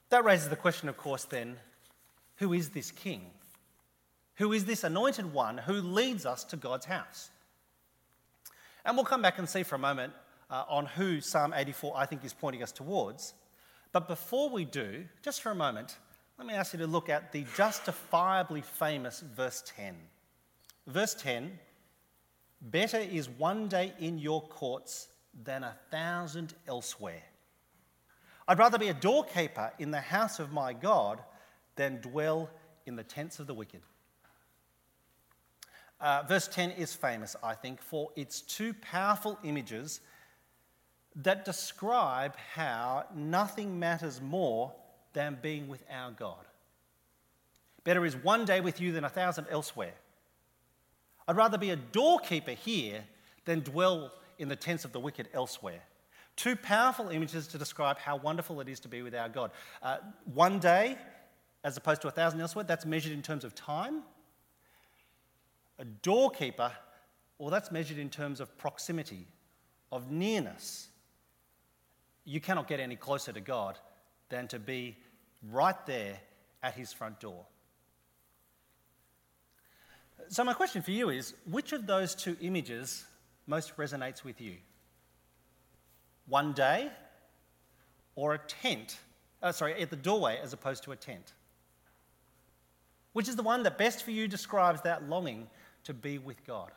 That 0.10 0.24
raises 0.24 0.50
the 0.50 0.56
question, 0.56 0.90
of 0.90 0.98
course, 0.98 1.26
then 1.26 1.58
who 2.38 2.54
is 2.54 2.70
this 2.70 2.92
king? 2.92 3.30
Who 4.36 4.54
is 4.54 4.66
this 4.66 4.84
anointed 4.84 5.34
one 5.34 5.58
who 5.58 5.74
leads 5.74 6.26
us 6.26 6.44
to 6.46 6.56
God's 6.56 6.86
house? 6.86 7.30
And 8.86 8.96
we'll 8.96 9.06
come 9.06 9.22
back 9.22 9.38
and 9.38 9.50
see 9.50 9.64
for 9.64 9.76
a 9.76 9.80
moment 9.80 10.14
uh, 10.50 10.64
on 10.68 10.86
who 10.86 11.22
Psalm 11.22 11.54
84 11.56 11.94
I 11.96 12.06
think 12.06 12.24
is 12.24 12.34
pointing 12.34 12.64
us 12.64 12.72
towards. 12.72 13.34
But 13.92 14.08
before 14.08 14.50
we 14.50 14.66
do, 14.66 15.06
just 15.22 15.42
for 15.42 15.52
a 15.52 15.56
moment, 15.56 15.98
let 16.38 16.48
me 16.48 16.54
ask 16.54 16.74
you 16.74 16.80
to 16.80 16.88
look 16.88 17.10
at 17.10 17.32
the 17.32 17.46
justifiably 17.56 18.62
famous 18.62 19.22
verse 19.36 19.64
10. 19.76 19.96
Verse 20.86 21.16
10 21.16 21.58
Better 22.62 22.98
is 22.98 23.30
one 23.30 23.68
day 23.68 23.94
in 24.00 24.18
your 24.18 24.42
courts 24.42 25.10
than 25.44 25.64
a 25.64 25.76
thousand 25.92 26.56
elsewhere. 26.68 27.22
I'd 28.48 28.60
rather 28.60 28.80
be 28.80 28.88
a 28.88 28.94
doorkeeper 28.94 29.72
in 29.78 29.92
the 29.92 30.02
house 30.02 30.40
of 30.40 30.52
my 30.52 30.74
God 30.74 31.22
than 31.76 32.02
dwell 32.02 32.50
in 32.86 32.96
the 32.96 33.04
tents 33.04 33.40
of 33.40 33.46
the 33.48 33.54
wicked. 33.54 33.82
Uh, 36.00 36.24
verse 36.28 36.48
10 36.48 36.72
is 36.72 36.94
famous, 36.94 37.36
I 37.44 37.54
think, 37.54 37.82
for 37.82 38.10
its 38.16 38.42
two 38.42 38.74
powerful 38.76 39.38
images 39.44 40.02
that 41.24 41.46
describe 41.46 42.36
how 42.54 43.06
nothing 43.16 43.80
matters 43.80 44.22
more 44.22 44.72
than 45.14 45.38
being 45.42 45.68
with 45.68 45.84
our 45.92 46.12
God. 46.12 46.46
Better 47.84 48.06
is 48.06 48.16
one 48.16 48.46
day 48.46 48.62
with 48.62 48.80
you 48.80 48.92
than 48.92 49.04
a 49.04 49.10
thousand 49.10 49.48
elsewhere. 49.50 49.94
I'd 51.28 51.36
rather 51.36 51.58
be 51.58 51.72
a 51.72 51.76
doorkeeper 51.76 52.52
here 52.52 53.04
than 53.46 53.62
dwell 53.62 54.12
in 54.38 54.48
the 54.48 54.56
tents 54.56 54.86
of 54.86 54.92
the 54.92 55.00
wicked 55.00 55.30
elsewhere. 55.34 55.82
Two 56.36 56.56
powerful 56.56 57.10
images 57.10 57.48
to 57.48 57.58
describe 57.58 57.98
how 57.98 58.18
wonderful 58.18 58.62
it 58.62 58.70
is 58.70 58.80
to 58.82 58.88
be 58.88 59.02
with 59.02 59.16
our 59.16 59.28
God. 59.28 59.52
Uh, 59.82 59.98
one 60.34 60.60
day, 60.60 60.98
as 61.64 61.78
opposed 61.78 62.02
to 62.04 62.08
a 62.08 62.12
thousand 62.12 62.40
elsewhere, 62.40 62.64
that's 62.64 62.86
measured 62.86 63.12
in 63.12 63.24
terms 63.24 63.44
of 63.44 63.56
time. 63.56 64.04
A 65.80 65.86
doorkeeper, 65.86 66.72
well, 67.40 67.50
that's 67.50 67.72
measured 67.72 67.98
in 67.98 68.10
terms 68.10 68.40
of 68.40 68.56
proximity, 68.58 69.26
of 69.92 70.12
nearness. 70.12 70.90
You 72.28 72.42
cannot 72.42 72.68
get 72.68 72.82
any 72.82 72.98
closer 72.98 73.32
to 73.32 73.40
God 73.40 73.80
than 74.28 74.50
to 74.50 74.60
be 74.60 74.98
right 75.50 75.86
there 75.86 76.20
at 76.62 76.74
his 76.74 76.92
front 76.92 77.22
door. 77.22 77.46
So, 80.28 80.44
my 80.44 80.54
question 80.54 80.82
for 80.82 80.92
you 80.92 81.10
is 81.10 81.34
which 81.50 81.72
of 81.72 81.88
those 81.88 82.14
two 82.14 82.36
images 82.42 83.06
most 83.48 83.78
resonates 83.78 84.26
with 84.26 84.42
you? 84.42 84.58
One 86.28 86.52
day 86.52 86.92
or 88.16 88.34
a 88.34 88.40
tent? 88.40 88.98
Oh, 89.42 89.52
sorry, 89.52 89.82
at 89.82 89.90
the 89.90 89.96
doorway 89.96 90.38
as 90.44 90.52
opposed 90.52 90.84
to 90.84 90.92
a 90.92 90.98
tent? 90.98 91.32
Which 93.14 93.30
is 93.30 93.38
the 93.38 93.44
one 93.44 93.64
that 93.64 93.78
best 93.78 94.04
for 94.04 94.12
you 94.12 94.28
describes 94.28 94.82
that 94.82 95.08
longing 95.08 95.48
to 95.86 95.94
be 95.94 96.18
with 96.18 96.46
God? 96.46 96.72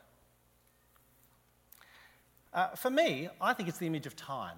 Uh, 2.53 2.69
for 2.69 2.89
me, 2.89 3.27
I 3.41 3.51
think 3.51 3.67
it's 3.67 3.79
the 3.79 3.87
image 3.87 4.05
of 4.05 4.15
time. 4.15 4.57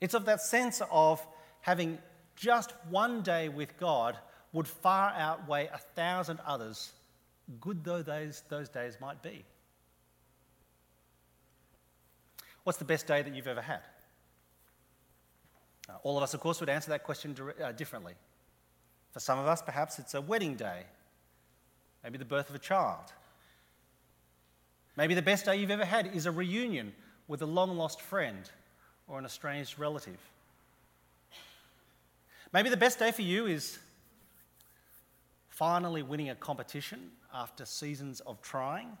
It's 0.00 0.14
of 0.14 0.26
that 0.26 0.40
sense 0.40 0.82
of 0.90 1.26
having 1.60 1.98
just 2.36 2.72
one 2.90 3.22
day 3.22 3.48
with 3.48 3.78
God 3.78 4.16
would 4.52 4.68
far 4.68 5.10
outweigh 5.10 5.68
a 5.72 5.78
thousand 5.78 6.38
others, 6.46 6.92
good 7.60 7.84
though 7.84 8.02
those, 8.02 8.42
those 8.48 8.68
days 8.68 8.98
might 9.00 9.22
be. 9.22 9.44
What's 12.64 12.78
the 12.78 12.84
best 12.84 13.06
day 13.06 13.22
that 13.22 13.34
you've 13.34 13.46
ever 13.46 13.62
had? 13.62 13.80
Uh, 15.88 15.92
all 16.02 16.16
of 16.16 16.22
us, 16.22 16.34
of 16.34 16.40
course, 16.40 16.60
would 16.60 16.68
answer 16.68 16.90
that 16.90 17.04
question 17.04 17.36
uh, 17.62 17.72
differently. 17.72 18.14
For 19.12 19.20
some 19.20 19.38
of 19.38 19.46
us, 19.46 19.62
perhaps 19.62 19.98
it's 19.98 20.14
a 20.14 20.20
wedding 20.20 20.56
day, 20.56 20.82
maybe 22.02 22.18
the 22.18 22.24
birth 22.24 22.50
of 22.50 22.56
a 22.56 22.58
child. 22.58 23.12
Maybe 24.96 25.14
the 25.14 25.22
best 25.22 25.44
day 25.44 25.56
you've 25.56 25.70
ever 25.70 25.84
had 25.84 26.14
is 26.14 26.26
a 26.26 26.32
reunion 26.32 26.92
with 27.28 27.42
a 27.42 27.46
long 27.46 27.76
lost 27.76 28.00
friend 28.00 28.50
or 29.08 29.18
an 29.18 29.24
estranged 29.24 29.78
relative. 29.78 30.18
Maybe 32.52 32.70
the 32.70 32.76
best 32.76 32.98
day 32.98 33.12
for 33.12 33.22
you 33.22 33.46
is 33.46 33.78
finally 35.48 36.02
winning 36.02 36.30
a 36.30 36.34
competition 36.34 37.10
after 37.32 37.64
seasons 37.64 38.20
of 38.20 38.40
trying. 38.42 38.96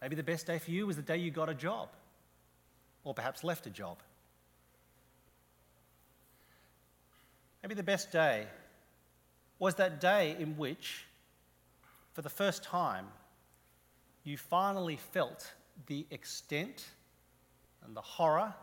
Maybe 0.00 0.16
the 0.16 0.22
best 0.22 0.46
day 0.46 0.58
for 0.58 0.70
you 0.70 0.86
was 0.86 0.96
the 0.96 1.02
day 1.02 1.16
you 1.16 1.30
got 1.30 1.48
a 1.48 1.54
job, 1.54 1.88
or 3.04 3.14
perhaps 3.14 3.42
left 3.42 3.66
a 3.66 3.70
job. 3.70 3.98
Maybe 7.62 7.74
the 7.74 7.82
best 7.82 8.12
day 8.12 8.46
was 9.58 9.74
that 9.74 10.00
day 10.00 10.36
in 10.38 10.56
which, 10.56 11.04
for 12.12 12.22
the 12.22 12.30
first 12.30 12.62
time, 12.62 13.06
you 14.24 14.36
finally 14.36 14.96
felt 14.96 15.52
the 15.86 16.06
extent 16.10 16.84
and 17.88 17.96
the 17.96 18.02
horror 18.02 18.54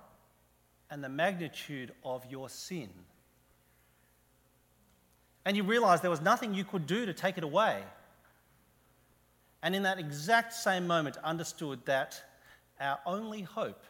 and 0.91 1.03
the 1.03 1.09
magnitude 1.09 1.91
of 2.03 2.23
your 2.29 2.47
sin. 2.47 2.89
And 5.43 5.57
you 5.57 5.63
realize 5.63 6.01
there 6.01 6.11
was 6.11 6.21
nothing 6.21 6.53
you 6.53 6.63
could 6.63 6.85
do 6.85 7.07
to 7.07 7.13
take 7.13 7.37
it 7.37 7.43
away. 7.43 7.83
And 9.63 9.75
in 9.75 9.83
that 9.83 9.97
exact 9.97 10.53
same 10.53 10.85
moment, 10.85 11.17
understood 11.23 11.79
that 11.85 12.21
our 12.79 12.99
only 13.05 13.41
hope 13.41 13.83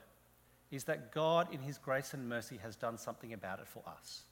is 0.72 0.86
that 0.86 1.12
God, 1.12 1.54
in 1.54 1.60
His 1.60 1.78
grace 1.78 2.14
and 2.14 2.30
mercy, 2.30 2.58
has 2.64 2.78
done 2.78 2.98
something 2.98 3.34
about 3.34 3.60
it 3.60 3.68
for 3.68 3.84
us. 3.86 4.24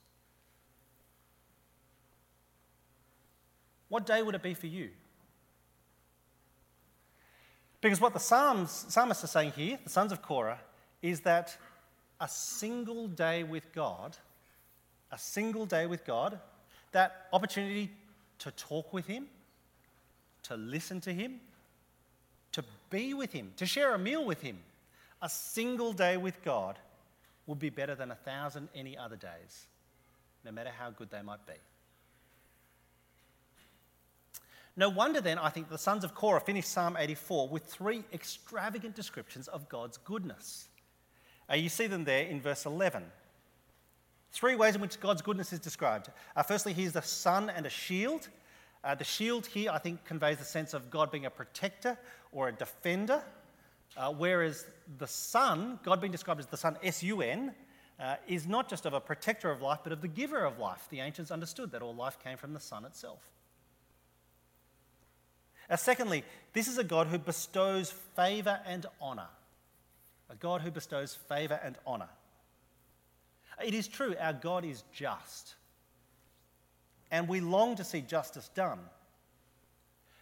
What 3.89 4.05
day 4.05 4.23
would 4.23 4.35
it 4.35 4.41
be 4.41 4.53
for 4.53 4.67
you? 4.67 4.89
Because 7.81 7.99
what 7.99 8.13
the 8.13 8.19
Psalms, 8.19 8.85
psalmists 8.87 9.25
are 9.25 9.27
saying 9.27 9.51
here, 9.51 9.77
the 9.83 9.89
sons 9.89 10.13
of 10.13 10.21
Korah, 10.21 10.59
is 11.03 11.19
that 11.19 11.55
a 12.19 12.27
single 12.27 13.07
day 13.07 13.43
with 13.43 13.71
God, 13.73 14.17
a 15.11 15.17
single 15.19 15.67
day 15.67 15.85
with 15.85 16.05
God, 16.05 16.39
that 16.93 17.27
opportunity 17.33 17.91
to 18.39 18.51
talk 18.51 18.91
with 18.93 19.05
Him, 19.05 19.27
to 20.43 20.55
listen 20.55 21.01
to 21.01 21.13
Him, 21.13 21.39
to 22.53 22.63
be 22.89 23.13
with 23.13 23.33
Him, 23.33 23.51
to 23.57 23.65
share 23.65 23.93
a 23.93 23.99
meal 23.99 24.25
with 24.25 24.41
Him, 24.41 24.57
a 25.21 25.29
single 25.29 25.91
day 25.93 26.17
with 26.17 26.41
God 26.43 26.79
would 27.45 27.59
be 27.59 27.69
better 27.69 27.95
than 27.95 28.09
a 28.09 28.15
thousand 28.15 28.69
any 28.73 28.97
other 28.97 29.17
days, 29.17 29.67
no 30.45 30.51
matter 30.51 30.71
how 30.77 30.89
good 30.89 31.11
they 31.11 31.21
might 31.21 31.45
be. 31.45 31.53
No 34.75 34.89
wonder 34.89 35.21
then, 35.21 35.37
I 35.37 35.49
think, 35.49 35.69
the 35.69 35.77
sons 35.77 36.03
of 36.03 36.15
Korah 36.15 36.39
finished 36.39 36.69
Psalm 36.69 36.95
84 36.97 37.49
with 37.49 37.65
three 37.65 38.03
extravagant 38.11 38.95
descriptions 38.95 39.47
of 39.47 39.69
God's 39.69 39.97
goodness. 39.97 40.67
Uh, 41.49 41.55
you 41.55 41.69
see 41.69 41.87
them 41.87 42.03
there 42.03 42.23
in 42.23 42.41
verse 42.41 42.65
11. 42.65 43.03
Three 44.31 44.55
ways 44.55 44.75
in 44.75 44.81
which 44.81 44.99
God's 44.99 45.21
goodness 45.21 45.53
is 45.53 45.59
described. 45.59 46.09
Uh, 46.35 46.43
firstly, 46.43 46.73
he's 46.73 46.93
the 46.93 47.01
sun 47.01 47.49
and 47.49 47.65
a 47.65 47.69
shield. 47.69 48.29
Uh, 48.83 48.95
the 48.95 49.03
shield 49.03 49.45
here, 49.45 49.71
I 49.71 49.77
think, 49.77 50.03
conveys 50.05 50.37
the 50.37 50.43
sense 50.43 50.73
of 50.73 50.89
God 50.89 51.11
being 51.11 51.25
a 51.25 51.29
protector 51.29 51.97
or 52.31 52.49
a 52.49 52.51
defender, 52.51 53.21
uh, 53.95 54.11
whereas 54.11 54.65
the 54.97 55.07
sun, 55.07 55.79
God 55.83 56.01
being 56.01 56.11
described 56.11 56.39
as 56.39 56.47
the 56.47 56.57
sun, 56.57 56.77
S 56.83 57.03
U 57.03 57.21
N, 57.21 57.53
uh, 57.99 58.15
is 58.27 58.47
not 58.47 58.67
just 58.67 58.85
of 58.85 58.93
a 58.93 58.99
protector 58.99 59.51
of 59.51 59.61
life, 59.61 59.79
but 59.83 59.93
of 59.93 60.01
the 60.01 60.07
giver 60.07 60.43
of 60.43 60.57
life. 60.57 60.87
The 60.89 60.99
ancients 60.99 61.29
understood 61.29 61.71
that 61.71 61.81
all 61.81 61.93
life 61.93 62.17
came 62.23 62.37
from 62.37 62.53
the 62.53 62.59
sun 62.59 62.85
itself. 62.85 63.21
Uh, 65.69 65.75
secondly, 65.75 66.23
this 66.53 66.67
is 66.67 66.77
a 66.77 66.83
God 66.83 67.07
who 67.07 67.17
bestows 67.17 67.91
favour 68.15 68.59
and 68.65 68.85
honour. 69.01 69.29
A 70.33 70.35
God 70.35 70.61
who 70.61 70.71
bestows 70.71 71.17
favour 71.29 71.59
and 71.63 71.77
honour. 71.87 72.09
It 73.63 73.73
is 73.73 73.87
true, 73.87 74.15
our 74.19 74.33
God 74.33 74.65
is 74.65 74.83
just. 74.91 75.55
And 77.11 77.29
we 77.29 77.39
long 77.39 77.75
to 77.75 77.83
see 77.83 78.01
justice 78.01 78.49
done. 78.55 78.79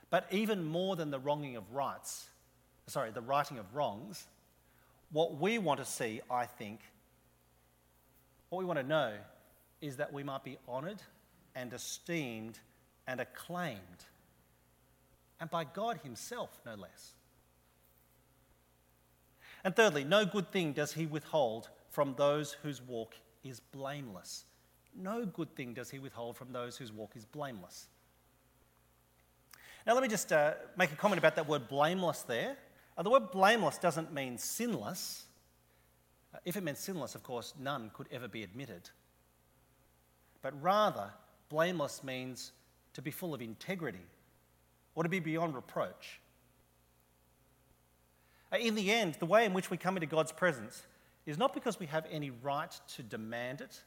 But 0.10 0.28
even 0.30 0.66
more 0.66 0.96
than 0.96 1.10
the 1.10 1.20
wronging 1.20 1.56
of 1.56 1.74
rights, 1.74 2.28
sorry, 2.88 3.12
the 3.12 3.22
righting 3.22 3.58
of 3.58 3.74
wrongs, 3.74 4.28
what 5.12 5.40
we 5.40 5.58
want 5.58 5.80
to 5.80 5.86
see, 5.86 6.22
I 6.30 6.46
think, 6.46 6.82
what 8.50 8.60
we 8.60 8.66
want 8.66 8.80
to 8.80 8.86
know 8.86 9.14
is 9.80 9.96
that 9.98 10.12
we 10.12 10.24
might 10.24 10.44
be 10.44 10.58
honoured 10.68 11.02
and 11.56 11.72
esteemed 11.72 12.60
and 13.08 13.20
acclaimed 13.22 14.06
and 15.42 15.50
by 15.50 15.64
God 15.64 16.00
Himself, 16.04 16.62
no 16.66 16.76
less. 16.76 17.14
And 19.64 19.76
thirdly, 19.76 20.04
no 20.04 20.26
good 20.26 20.52
thing 20.52 20.74
does 20.74 20.94
He 20.94 21.06
withhold 21.06 21.70
from 21.90 22.16
those 22.18 22.54
whose 22.64 22.82
walk 22.82 23.16
is 23.44 23.60
blameless. 23.60 24.46
No 24.96 25.26
good 25.26 25.56
thing 25.56 25.74
does 25.74 25.90
He 25.90 26.00
withhold 26.00 26.38
from 26.38 26.52
those 26.52 26.78
whose 26.78 26.92
walk 26.92 27.12
is 27.16 27.26
blameless. 27.26 27.88
Now, 29.86 29.94
let 29.94 30.04
me 30.04 30.10
just 30.10 30.32
uh, 30.32 30.54
make 30.78 30.92
a 30.92 30.96
comment 30.96 31.20
about 31.20 31.36
that 31.36 31.48
word 31.48 31.68
blameless 31.68 32.22
there. 32.24 32.56
Uh, 32.98 33.04
the 33.04 33.10
word 33.10 33.32
blameless 33.32 33.78
doesn't 33.78 34.14
mean 34.14 34.38
sinless. 34.38 35.24
Uh, 36.34 36.38
if 36.46 36.56
it 36.56 36.64
meant 36.64 36.78
sinless, 36.78 37.16
of 37.16 37.24
course, 37.24 37.54
none 37.60 37.90
could 37.94 38.08
ever 38.12 38.28
be 38.28 38.44
admitted. 38.44 38.90
But 40.42 40.60
rather, 40.62 41.10
blameless 41.50 42.04
means 42.04 42.52
to 42.94 43.02
be 43.02 43.12
full 43.12 43.34
of 43.34 43.42
integrity, 43.42 44.06
or 44.96 45.04
to 45.04 45.10
be 45.10 45.20
beyond 45.20 45.56
reproach. 45.56 46.20
Uh, 48.52 48.58
in 48.58 48.76
the 48.76 48.92
end, 48.92 49.16
the 49.20 49.26
way 49.26 49.46
in 49.46 49.54
which 49.54 49.70
we 49.70 49.78
come 49.78 49.96
into 49.96 50.08
God's 50.08 50.32
presence 50.32 50.84
is 51.26 51.38
not 51.38 51.54
because 51.54 51.80
we 51.80 51.86
have 51.86 52.06
any 52.12 52.30
right 52.30 52.72
to 52.96 53.04
demand 53.04 53.62
it. 53.62 53.82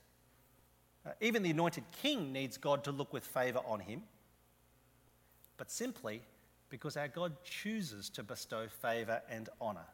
Uh, 1.07 1.11
even 1.21 1.43
the 1.43 1.51
anointed 1.51 1.85
king 2.03 2.33
needs 2.33 2.57
God 2.57 2.85
to 2.85 2.93
look 2.93 3.13
with 3.13 3.25
favour 3.25 3.61
on 3.67 3.81
him, 3.81 4.03
but 5.57 5.71
simply 5.71 6.23
because 6.71 6.97
our 6.97 7.09
God 7.09 7.33
chooses 7.45 8.09
to 8.11 8.23
bestow 8.23 8.67
favour 8.69 9.21
and 9.29 9.49
honour. 9.61 9.87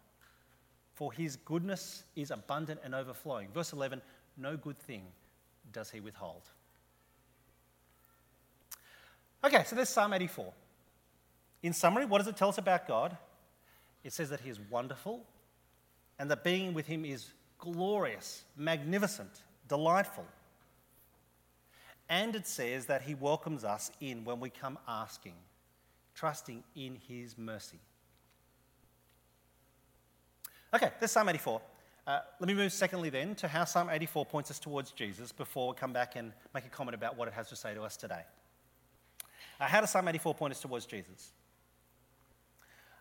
For 0.94 1.12
his 1.12 1.36
goodness 1.36 2.04
is 2.14 2.30
abundant 2.30 2.80
and 2.84 2.94
overflowing. 2.94 3.48
Verse 3.52 3.72
11 3.72 4.00
no 4.36 4.56
good 4.56 4.78
thing 4.78 5.02
does 5.72 5.90
he 5.90 6.00
withhold. 6.00 6.42
Okay, 9.42 9.64
so 9.66 9.76
there's 9.76 9.88
Psalm 9.88 10.12
84. 10.12 10.52
In 11.62 11.72
summary, 11.72 12.06
what 12.06 12.18
does 12.18 12.28
it 12.28 12.36
tell 12.36 12.48
us 12.48 12.58
about 12.58 12.86
God? 12.86 13.16
It 14.04 14.12
says 14.12 14.30
that 14.30 14.40
He 14.40 14.50
is 14.50 14.58
wonderful 14.70 15.24
and 16.18 16.30
that 16.30 16.44
being 16.44 16.74
with 16.74 16.86
Him 16.86 17.04
is 17.04 17.32
glorious, 17.58 18.44
magnificent, 18.56 19.42
delightful. 19.68 20.26
And 22.08 22.34
it 22.34 22.46
says 22.46 22.86
that 22.86 23.02
He 23.02 23.14
welcomes 23.14 23.64
us 23.64 23.90
in 24.00 24.24
when 24.24 24.40
we 24.40 24.50
come 24.50 24.78
asking, 24.88 25.34
trusting 26.14 26.64
in 26.74 26.98
His 27.08 27.38
mercy. 27.38 27.78
Okay, 30.74 30.90
there's 30.98 31.10
Psalm 31.10 31.28
84. 31.28 31.60
Uh, 32.06 32.20
let 32.38 32.48
me 32.48 32.54
move 32.54 32.72
secondly 32.72 33.10
then 33.10 33.34
to 33.36 33.46
how 33.46 33.64
Psalm 33.64 33.88
84 33.90 34.26
points 34.26 34.50
us 34.50 34.58
towards 34.58 34.92
Jesus 34.92 35.32
before 35.32 35.68
we 35.68 35.74
come 35.74 35.92
back 35.92 36.16
and 36.16 36.32
make 36.54 36.64
a 36.64 36.68
comment 36.68 36.94
about 36.94 37.16
what 37.16 37.28
it 37.28 37.34
has 37.34 37.48
to 37.48 37.56
say 37.56 37.74
to 37.74 37.82
us 37.82 37.96
today. 37.96 38.22
Uh, 39.60 39.66
how 39.66 39.80
does 39.80 39.90
Psalm 39.90 40.08
84 40.08 40.34
point 40.34 40.52
us 40.52 40.60
towards 40.60 40.86
Jesus? 40.86 41.32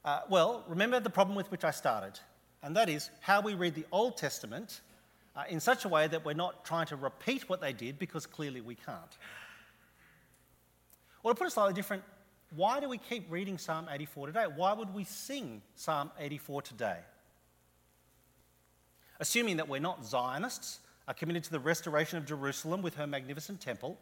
Uh, 0.04 0.22
well, 0.30 0.64
remember 0.68 1.00
the 1.00 1.10
problem 1.10 1.36
with 1.36 1.52
which 1.52 1.64
I 1.64 1.72
started, 1.72 2.20
and 2.64 2.76
that 2.76 2.90
is 2.90 3.10
how 3.20 3.42
we 3.42 3.54
read 3.54 3.76
the 3.76 3.86
Old 3.92 4.18
Testament 4.18 4.82
uh, 5.36 5.44
in 5.50 5.60
such 5.60 5.86
a 5.86 5.90
way 5.90 6.08
that 6.08 6.26
we're 6.26 6.34
not 6.34 6.66
trying 6.66 6.88
to 6.88 6.96
repeat 6.96 7.50
what 7.50 7.62
they 7.62 7.74
did 7.74 8.00
because 8.00 8.26
clearly 8.26 8.62
we 8.62 8.76
can't. 8.76 9.18
Or 11.24 11.32
to 11.32 11.38
put 11.38 11.48
it 11.48 11.52
slightly 11.52 11.74
different, 11.74 12.04
why 12.56 12.80
do 12.80 12.90
we 12.90 12.98
keep 12.98 13.30
reading 13.30 13.58
Psalm 13.58 13.88
84 13.92 14.28
today? 14.28 14.46
Why 14.56 14.74
would 14.74 14.94
we 14.94 15.04
sing 15.04 15.62
Psalm 15.76 16.12
84 16.18 16.62
today? 16.62 16.98
Assuming 19.20 19.58
that 19.58 19.68
we're 19.68 19.80
not 19.80 20.06
Zionists, 20.06 20.80
are 21.10 21.14
committed 21.14 21.44
to 21.44 21.52
the 21.52 21.60
restoration 21.60 22.20
of 22.20 22.26
Jerusalem 22.26 22.84
with 22.84 22.94
her 22.94 23.08
magnificent 23.08 23.60
temple, 23.60 23.98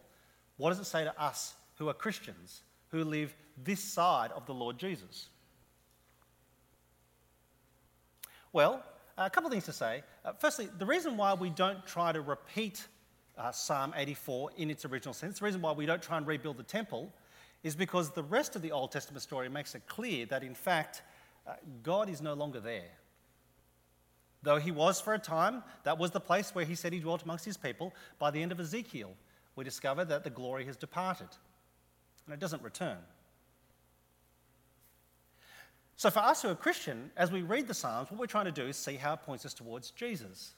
what 0.58 0.70
does 0.70 0.80
it 0.80 0.86
say 0.86 1.06
to 1.06 1.22
us 1.22 1.56
who 1.78 1.88
are 1.88 1.94
Christians, 1.94 2.64
who 2.90 3.06
live 3.06 3.34
this 3.64 3.80
side 3.80 4.32
of 4.34 4.46
the 4.46 4.54
Lord 4.54 4.78
Jesus? 4.78 5.30
Well, 8.58 8.82
a 9.20 9.30
couple 9.30 9.50
of 9.50 9.52
things 9.52 9.66
to 9.66 9.72
say. 9.72 10.02
Uh, 10.26 10.34
firstly, 10.34 10.68
the 10.80 10.86
reason 10.88 11.16
why 11.16 11.36
we 11.36 11.52
don't 11.52 11.86
try 11.86 12.12
to 12.12 12.22
repeat 12.22 12.88
uh, 13.38 13.52
Psalm 13.52 13.94
84 13.96 14.50
in 14.58 14.72
its 14.72 14.84
original 14.84 15.14
sense, 15.14 15.38
the 15.38 15.46
reason 15.46 15.62
why 15.62 15.74
we 15.74 15.86
don't 15.86 16.02
try 16.02 16.18
and 16.18 16.26
rebuild 16.26 16.58
the 16.58 16.64
temple, 16.64 17.14
is 17.62 17.76
because 17.76 18.10
the 18.10 18.24
rest 18.24 18.56
of 18.56 18.64
the 18.64 18.72
Old 18.72 18.92
Testament 18.92 19.22
story 19.22 19.48
makes 19.48 19.76
it 19.76 19.86
clear 19.86 20.26
that, 20.26 20.42
in 20.42 20.56
fact, 20.56 21.04
uh, 21.46 21.54
God 21.84 22.10
is 22.10 22.20
no 22.20 22.34
longer 22.34 22.60
there. 22.60 22.90
Though 24.42 24.58
he 24.58 24.72
was 24.72 25.00
for 25.00 25.14
a 25.14 25.20
time, 25.20 25.62
that 25.84 26.00
was 26.00 26.10
the 26.10 26.20
place 26.20 26.56
where 26.56 26.66
he 26.66 26.74
said 26.74 26.94
he 26.94 27.00
dwelt 27.00 27.22
amongst 27.22 27.46
his 27.46 27.58
people. 27.58 27.94
By 28.18 28.32
the 28.32 28.42
end 28.42 28.52
of 28.52 28.60
Ezekiel, 28.60 29.12
we 29.56 29.66
discover 29.66 30.04
that 30.06 30.24
the 30.24 30.32
glory 30.32 30.66
has 30.66 30.78
departed 30.78 31.30
and 32.26 32.34
it 32.34 32.40
doesn't 32.40 32.64
return. 32.64 32.98
So, 35.98 36.12
for 36.12 36.20
us 36.20 36.44
who 36.44 36.50
are 36.50 36.56
Christian, 36.56 37.10
as 37.18 37.32
we 37.32 37.42
read 37.42 37.68
the 37.68 37.74
Psalms, 37.74 38.12
what 38.12 38.20
we're 38.20 38.28
trying 38.28 38.46
to 38.46 38.52
do 38.52 38.68
is 38.68 38.78
see 38.78 38.98
how 38.98 39.16
it 39.16 39.24
points 39.24 39.48
us 39.48 39.54
towards 39.56 39.90
Jesus, 39.90 40.54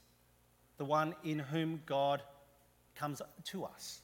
the 0.78 0.84
one 0.84 1.16
in 1.24 1.40
whom 1.40 1.82
God 1.86 2.22
comes 2.94 3.22
to 3.46 3.64
us. 3.64 4.02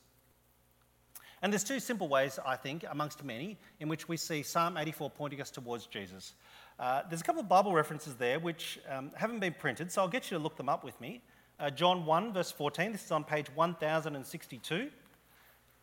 And 1.41 1.51
there's 1.51 1.65
two 1.65 1.81
simple 1.81 2.07
ways, 2.07 2.39
I 2.45 2.55
think, 2.55 2.85
amongst 2.89 3.21
many, 3.21 3.57
in 3.81 3.89
which 3.89 4.07
we 4.07 4.15
see 4.15 4.43
Psalm 4.43 4.77
84 4.77 5.09
pointing 5.09 5.41
us 5.41 5.51
towards 5.51 5.87
Jesus. 5.87 6.35
Uh, 6.79 7.01
there's 7.09 7.19
a 7.19 7.23
couple 7.25 7.41
of 7.41 7.49
Bible 7.49 7.73
references 7.73 8.15
there 8.15 8.39
which 8.39 8.79
um, 8.89 9.11
haven't 9.13 9.39
been 9.39 9.55
printed, 9.59 9.91
so 9.91 10.01
I'll 10.01 10.07
get 10.07 10.31
you 10.31 10.37
to 10.37 10.43
look 10.43 10.55
them 10.55 10.69
up 10.69 10.85
with 10.85 10.99
me. 11.01 11.21
Uh, 11.59 11.69
John 11.69 12.05
1, 12.05 12.31
verse 12.31 12.51
14, 12.51 12.93
this 12.93 13.03
is 13.03 13.11
on 13.11 13.25
page 13.25 13.47
1062. 13.53 14.89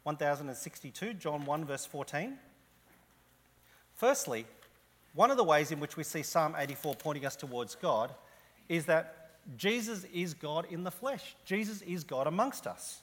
1062, 0.05 1.15
John 1.15 1.45
1, 1.45 1.65
verse 1.67 1.85
14. 1.85 2.39
Firstly, 3.95 4.47
one 5.15 5.31
of 5.31 5.37
the 5.37 5.45
ways 5.45 5.71
in 5.71 5.81
which 5.81 5.97
we 5.97 6.05
see 6.05 6.23
Psalm 6.23 6.55
84 6.57 6.95
pointing 6.97 7.27
us 7.27 7.37
towards 7.37 7.75
God 7.75 8.15
is 8.69 8.87
that 8.87 9.33
Jesus 9.57 10.05
is 10.13 10.35
God 10.35 10.67
in 10.71 10.85
the 10.85 10.91
flesh. 10.91 11.35
Jesus 11.45 11.83
is 11.83 12.05
God 12.05 12.27
amongst 12.27 12.67
us. 12.67 13.03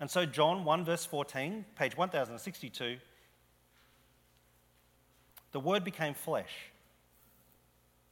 And 0.00 0.10
so, 0.10 0.24
John 0.24 0.64
1, 0.64 0.84
verse 0.84 1.04
14, 1.04 1.64
page 1.76 1.96
1062, 1.96 2.98
the 5.52 5.60
Word 5.60 5.84
became 5.84 6.14
flesh 6.14 6.70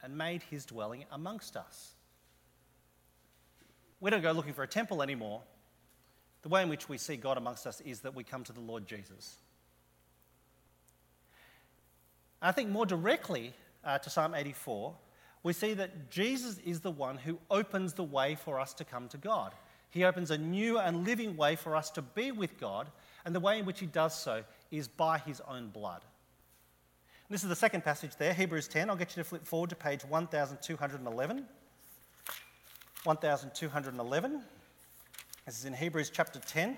and 0.03 0.17
made 0.17 0.43
his 0.43 0.65
dwelling 0.65 1.05
amongst 1.11 1.57
us. 1.57 1.93
We 3.99 4.09
don't 4.09 4.21
go 4.21 4.31
looking 4.31 4.53
for 4.53 4.63
a 4.63 4.67
temple 4.67 5.01
anymore. 5.01 5.41
The 6.43 6.49
way 6.49 6.63
in 6.63 6.69
which 6.69 6.89
we 6.89 6.97
see 6.97 7.17
God 7.17 7.37
amongst 7.37 7.67
us 7.67 7.81
is 7.81 7.99
that 8.01 8.15
we 8.15 8.23
come 8.23 8.43
to 8.45 8.53
the 8.53 8.61
Lord 8.61 8.87
Jesus. 8.87 9.37
I 12.41 12.51
think 12.51 12.69
more 12.69 12.85
directly 12.85 13.53
uh, 13.83 13.99
to 13.99 14.09
Psalm 14.09 14.33
84, 14.33 14.95
we 15.43 15.53
see 15.53 15.73
that 15.73 16.09
Jesus 16.09 16.57
is 16.59 16.79
the 16.79 16.91
one 16.91 17.17
who 17.17 17.39
opens 17.49 17.93
the 17.93 18.03
way 18.03 18.35
for 18.35 18.59
us 18.59 18.73
to 18.75 18.83
come 18.83 19.07
to 19.09 19.17
God. 19.17 19.53
He 19.89 20.03
opens 20.05 20.31
a 20.31 20.37
new 20.37 20.79
and 20.79 21.05
living 21.05 21.35
way 21.35 21.55
for 21.55 21.75
us 21.75 21.91
to 21.91 22.01
be 22.01 22.31
with 22.31 22.59
God, 22.59 22.87
and 23.25 23.35
the 23.35 23.39
way 23.39 23.59
in 23.59 23.65
which 23.65 23.79
he 23.79 23.85
does 23.85 24.17
so 24.17 24.43
is 24.71 24.87
by 24.87 25.19
his 25.19 25.41
own 25.47 25.69
blood. 25.69 26.01
This 27.29 27.43
is 27.43 27.49
the 27.49 27.55
second 27.55 27.83
passage 27.83 28.15
there, 28.17 28.33
Hebrews 28.33 28.67
10. 28.67 28.89
I'll 28.89 28.95
get 28.95 29.15
you 29.15 29.23
to 29.23 29.29
flip 29.29 29.45
forward 29.45 29.69
to 29.69 29.75
page 29.75 30.03
1211. 30.03 31.45
1211. 33.03 34.41
This 35.45 35.57
is 35.57 35.65
in 35.65 35.73
Hebrews 35.73 36.11
chapter 36.13 36.39
10. 36.39 36.77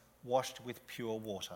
washed 0.23 0.63
with 0.63 0.85
pure 0.87 1.17
water. 1.19 1.55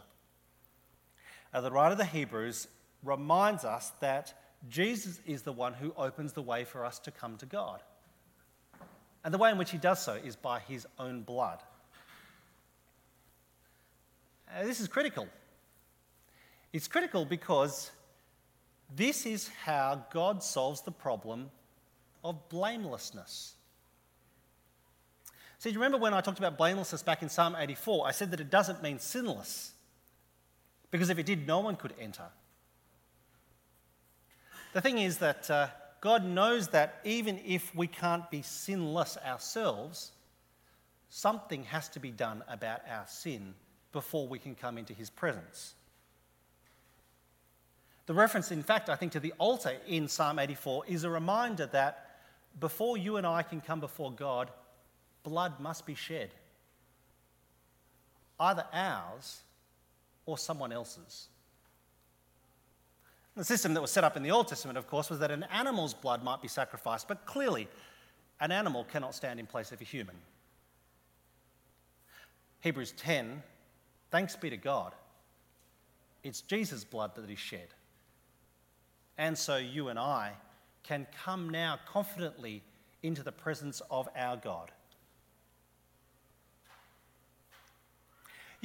Now, 1.53 1.61
the 1.61 1.71
writer 1.71 1.93
of 1.93 1.97
the 1.97 2.05
Hebrews 2.05 2.67
reminds 3.03 3.63
us 3.63 3.91
that 3.99 4.33
Jesus 4.69 5.19
is 5.25 5.43
the 5.43 5.51
one 5.51 5.73
who 5.73 5.93
opens 5.97 6.33
the 6.33 6.41
way 6.41 6.63
for 6.63 6.83
us 6.83 6.99
to 6.99 7.11
come 7.11 7.37
to 7.37 7.45
God. 7.45 7.81
And 9.23 9.33
the 9.33 9.37
way 9.37 9.51
in 9.51 9.57
which 9.57 9.71
he 9.71 9.77
does 9.77 10.01
so 10.01 10.13
is 10.13 10.35
by 10.35 10.59
his 10.59 10.85
own 10.99 11.21
blood. 11.21 11.59
This 14.63 14.79
is 14.79 14.87
critical. 14.87 15.27
It's 16.71 16.87
critical 16.87 17.25
because 17.25 17.91
this 18.95 19.25
is 19.25 19.47
how 19.47 20.05
God 20.11 20.43
solves 20.43 20.81
the 20.81 20.91
problem 20.91 21.49
of 22.23 22.49
blamelessness. 22.49 23.54
See, 25.65 25.71
you 25.71 25.79
remember 25.79 25.97
when 25.97 26.13
I 26.13 26.21
talked 26.21 26.37
about 26.37 26.59
blamelessness 26.59 27.01
back 27.01 27.23
in 27.23 27.29
Psalm 27.29 27.55
84? 27.57 28.05
I 28.05 28.11
said 28.11 28.29
that 28.29 28.39
it 28.39 28.51
doesn't 28.51 28.83
mean 28.83 28.99
sinless, 28.99 29.71
because 30.91 31.09
if 31.09 31.17
it 31.17 31.25
did, 31.25 31.47
no 31.47 31.59
one 31.59 31.75
could 31.75 31.95
enter. 31.99 32.27
The 34.73 34.81
thing 34.81 34.99
is 34.99 35.17
that 35.17 35.49
uh, 35.49 35.69
God 36.01 36.23
knows 36.23 36.67
that 36.67 36.99
even 37.03 37.39
if 37.43 37.73
we 37.73 37.87
can't 37.87 38.29
be 38.29 38.43
sinless 38.43 39.17
ourselves, 39.25 40.11
something 41.09 41.63
has 41.63 41.89
to 41.89 41.99
be 41.99 42.11
done 42.11 42.43
about 42.47 42.81
our 42.87 43.07
sin 43.07 43.55
before 43.91 44.27
we 44.27 44.37
can 44.37 44.53
come 44.53 44.77
into 44.77 44.93
his 44.93 45.09
presence. 45.09 45.73
The 48.05 48.13
reference, 48.13 48.51
in 48.51 48.61
fact, 48.61 48.87
I 48.87 48.95
think, 48.95 49.13
to 49.13 49.19
the 49.19 49.33
altar 49.39 49.77
in 49.87 50.09
Psalm 50.09 50.37
84 50.37 50.83
is 50.87 51.05
a 51.05 51.09
reminder 51.09 51.65
that 51.71 52.19
before 52.59 52.97
you 52.97 53.17
and 53.17 53.25
I 53.25 53.41
can 53.41 53.61
come 53.61 53.79
before 53.79 54.11
God, 54.11 54.51
blood 55.25 55.59
must 55.59 55.85
be 55.85 55.95
shed. 55.95 56.29
Either 58.39 58.65
ours 58.71 59.41
or 60.25 60.37
someone 60.37 60.71
else's. 60.71 61.27
The 63.35 63.43
system 63.43 63.73
that 63.73 63.81
was 63.81 63.91
set 63.91 64.05
up 64.05 64.15
in 64.15 64.23
the 64.23 64.31
Old 64.31 64.47
Testament, 64.47 64.77
of 64.77 64.87
course, 64.87 65.09
was 65.09 65.19
that 65.19 65.31
an 65.31 65.45
animal's 65.51 65.93
blood 65.93 66.23
might 66.23 66.41
be 66.41 66.47
sacrificed, 66.47 67.09
but 67.09 67.25
clearly, 67.25 67.67
an 68.39 68.51
animal 68.51 68.85
cannot 68.85 69.13
stand 69.13 69.39
in 69.39 69.45
place 69.45 69.73
of 69.73 69.81
a 69.81 69.83
human. 69.83 70.15
Hebrews 72.61 72.93
10 72.97 73.43
thanks 74.11 74.35
be 74.35 74.49
to 74.49 74.57
God, 74.57 74.93
it's 76.23 76.41
Jesus' 76.41 76.85
blood 76.85 77.15
that 77.15 77.29
is 77.29 77.39
shed. 77.39 77.67
And 79.17 79.37
so 79.37 79.57
you 79.57 79.89
and 79.89 79.99
I 79.99 80.31
can 80.83 81.07
come 81.23 81.49
now 81.49 81.79
confidently 81.85 82.63
into 83.03 83.23
the 83.23 83.31
presence 83.31 83.81
of 83.91 84.07
our 84.15 84.37
God. 84.37 84.71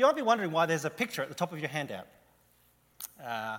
You 0.01 0.07
might 0.07 0.17
be 0.17 0.23
wondering 0.23 0.51
why 0.51 0.65
there's 0.65 0.87
a 0.87 0.91
picture 0.91 1.21
at 1.21 1.29
the 1.29 1.35
top 1.35 1.53
of 1.53 1.59
your 1.59 1.69
handout. 1.69 2.07
Uh, 3.23 3.59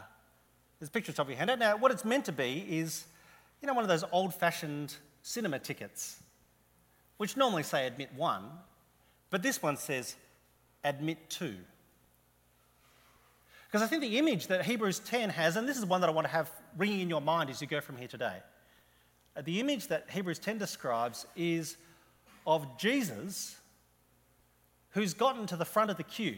there's 0.80 0.90
a 0.90 0.92
picture 0.92 1.12
at 1.12 1.16
the 1.16 1.18
top 1.18 1.28
of 1.28 1.30
your 1.30 1.38
handout. 1.38 1.60
Now, 1.60 1.78
what 1.78 1.92
it's 1.92 2.04
meant 2.04 2.26
to 2.26 2.32
be 2.32 2.66
is, 2.68 3.06
you 3.62 3.68
know, 3.68 3.76
one 3.76 3.84
of 3.84 3.88
those 3.88 4.04
old 4.12 4.34
fashioned 4.34 4.96
cinema 5.22 5.60
tickets, 5.60 6.18
which 7.18 7.38
normally 7.38 7.62
say 7.62 7.86
admit 7.86 8.10
one, 8.16 8.46
but 9.30 9.44
this 9.44 9.62
one 9.62 9.78
says 9.78 10.16
admit 10.84 11.30
two. 11.30 11.58
Because 13.68 13.84
I 13.84 13.86
think 13.86 14.02
the 14.02 14.18
image 14.18 14.48
that 14.48 14.66
Hebrews 14.66 14.98
10 14.98 15.30
has, 15.30 15.58
and 15.58 15.70
this 15.70 15.78
is 15.78 15.86
one 15.86 16.02
that 16.02 16.10
I 16.10 16.12
want 16.12 16.26
to 16.26 16.34
have 16.34 16.50
ringing 16.76 17.02
in 17.02 17.10
your 17.12 17.22
mind 17.22 17.52
as 17.52 17.62
you 17.62 17.68
go 17.68 17.82
from 17.82 17.98
here 17.98 18.08
today, 18.08 18.38
uh, 19.38 19.44
the 19.44 19.60
image 19.60 19.90
that 19.90 20.10
Hebrews 20.10 20.40
10 20.40 20.58
describes 20.58 21.28
is 21.36 21.78
of 22.48 22.80
Jesus 22.80 23.58
who's 24.92 25.14
gotten 25.14 25.46
to 25.48 25.56
the 25.56 25.66
front 25.66 25.92
of 25.92 25.98
the 25.98 26.04
queue. 26.04 26.38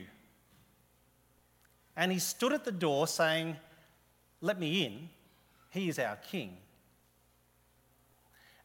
And 1.95 2.11
he 2.11 2.19
stood 2.19 2.53
at 2.53 2.65
the 2.65 2.71
door 2.71 3.07
saying, 3.07 3.57
Let 4.41 4.59
me 4.59 4.85
in. 4.85 5.09
He 5.69 5.89
is 5.89 5.99
our 5.99 6.15
king. 6.15 6.57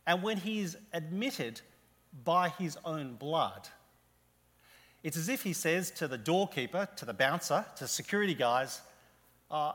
And 0.06 0.22
when 0.22 0.38
he 0.38 0.60
is 0.60 0.76
admitted 0.92 1.60
by 2.24 2.48
his 2.50 2.78
own 2.84 3.14
blood, 3.14 3.68
it's 5.02 5.16
as 5.16 5.28
if 5.28 5.42
he 5.42 5.52
says 5.52 5.90
to 5.92 6.08
the 6.08 6.18
doorkeeper, 6.18 6.88
to 6.96 7.04
the 7.04 7.14
bouncer, 7.14 7.64
to 7.76 7.86
security 7.86 8.34
guys, 8.34 8.80
uh, 9.50 9.72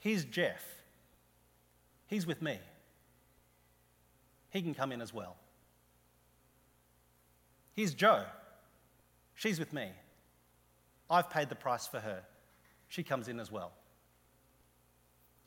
Here's 0.00 0.24
Jeff. 0.24 0.64
He's 2.06 2.26
with 2.26 2.40
me. 2.40 2.58
He 4.50 4.62
can 4.62 4.74
come 4.74 4.92
in 4.92 5.02
as 5.02 5.12
well. 5.12 5.36
Here's 7.74 7.94
Joe. 7.94 8.24
She's 9.38 9.60
with 9.60 9.72
me. 9.72 9.86
I've 11.08 11.30
paid 11.30 11.48
the 11.48 11.54
price 11.54 11.86
for 11.86 12.00
her. 12.00 12.22
She 12.88 13.04
comes 13.04 13.28
in 13.28 13.38
as 13.38 13.52
well. 13.52 13.70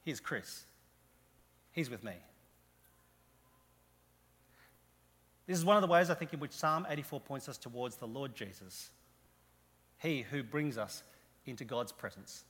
Here's 0.05 0.21
Chris. 0.21 0.63
He's 1.73 1.89
with 1.89 2.01
me. 2.01 2.13
This 5.45 5.57
is 5.57 5.65
one 5.65 5.75
of 5.75 5.81
the 5.81 5.89
ways 5.89 6.09
I 6.09 6.13
think 6.13 6.31
in 6.31 6.39
which 6.39 6.53
Psalm 6.53 6.87
84 6.89 7.19
points 7.19 7.49
us 7.49 7.57
towards 7.57 7.97
the 7.97 8.07
Lord 8.07 8.33
Jesus, 8.33 8.91
He 9.97 10.21
who 10.21 10.41
brings 10.41 10.77
us 10.77 11.03
into 11.45 11.65
God's 11.65 11.91
presence. 11.91 12.45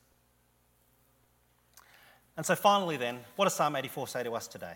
And 2.38 2.46
so, 2.46 2.56
finally, 2.56 2.98
then, 2.98 3.20
what 3.36 3.46
does 3.46 3.56
Psalm 3.56 3.76
84 3.76 4.08
say 4.10 4.24
to 4.24 4.36
us 4.36 4.48
today? 4.48 4.76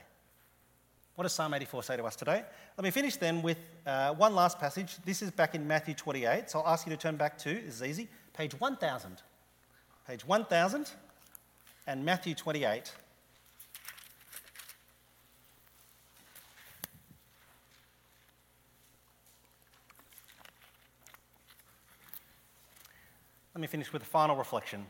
What 1.16 1.24
does 1.24 1.32
Psalm 1.32 1.54
84 1.54 1.84
say 1.84 1.96
to 1.96 2.04
us 2.04 2.18
today? 2.18 2.44
Let 2.78 2.84
me 2.84 2.92
finish 2.92 3.16
then 3.16 3.42
with 3.42 3.58
uh, 3.86 4.14
one 4.16 4.36
last 4.36 4.60
passage. 4.60 4.98
This 5.06 5.22
is 5.22 5.32
back 5.32 5.56
in 5.56 5.66
Matthew 5.66 5.94
28, 5.94 6.50
so 6.50 6.60
I'll 6.60 6.74
ask 6.74 6.86
you 6.86 6.92
to 6.92 6.98
turn 6.98 7.16
back 7.16 7.38
to, 7.38 7.54
this 7.54 7.76
is 7.76 7.84
easy, 7.84 8.10
page 8.34 8.60
1000. 8.60 9.22
Page 10.06 10.28
1000 10.28 10.92
and 11.88 12.04
Matthew 12.04 12.36
28. 12.36 12.92
Let 23.54 23.62
me 23.62 23.68
finish 23.68 23.94
with 23.94 24.02
a 24.02 24.06
final 24.06 24.36
reflection. 24.36 24.86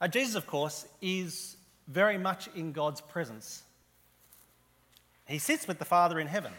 Uh, 0.00 0.06
Jesus, 0.06 0.36
of 0.36 0.46
course, 0.46 0.86
is 1.02 1.56
very 1.88 2.16
much 2.16 2.48
in 2.54 2.70
God's 2.70 3.00
presence 3.00 3.64
he 5.28 5.38
sits 5.38 5.68
with 5.68 5.78
the 5.78 5.84
Father 5.84 6.18
in 6.18 6.26
heaven. 6.26 6.52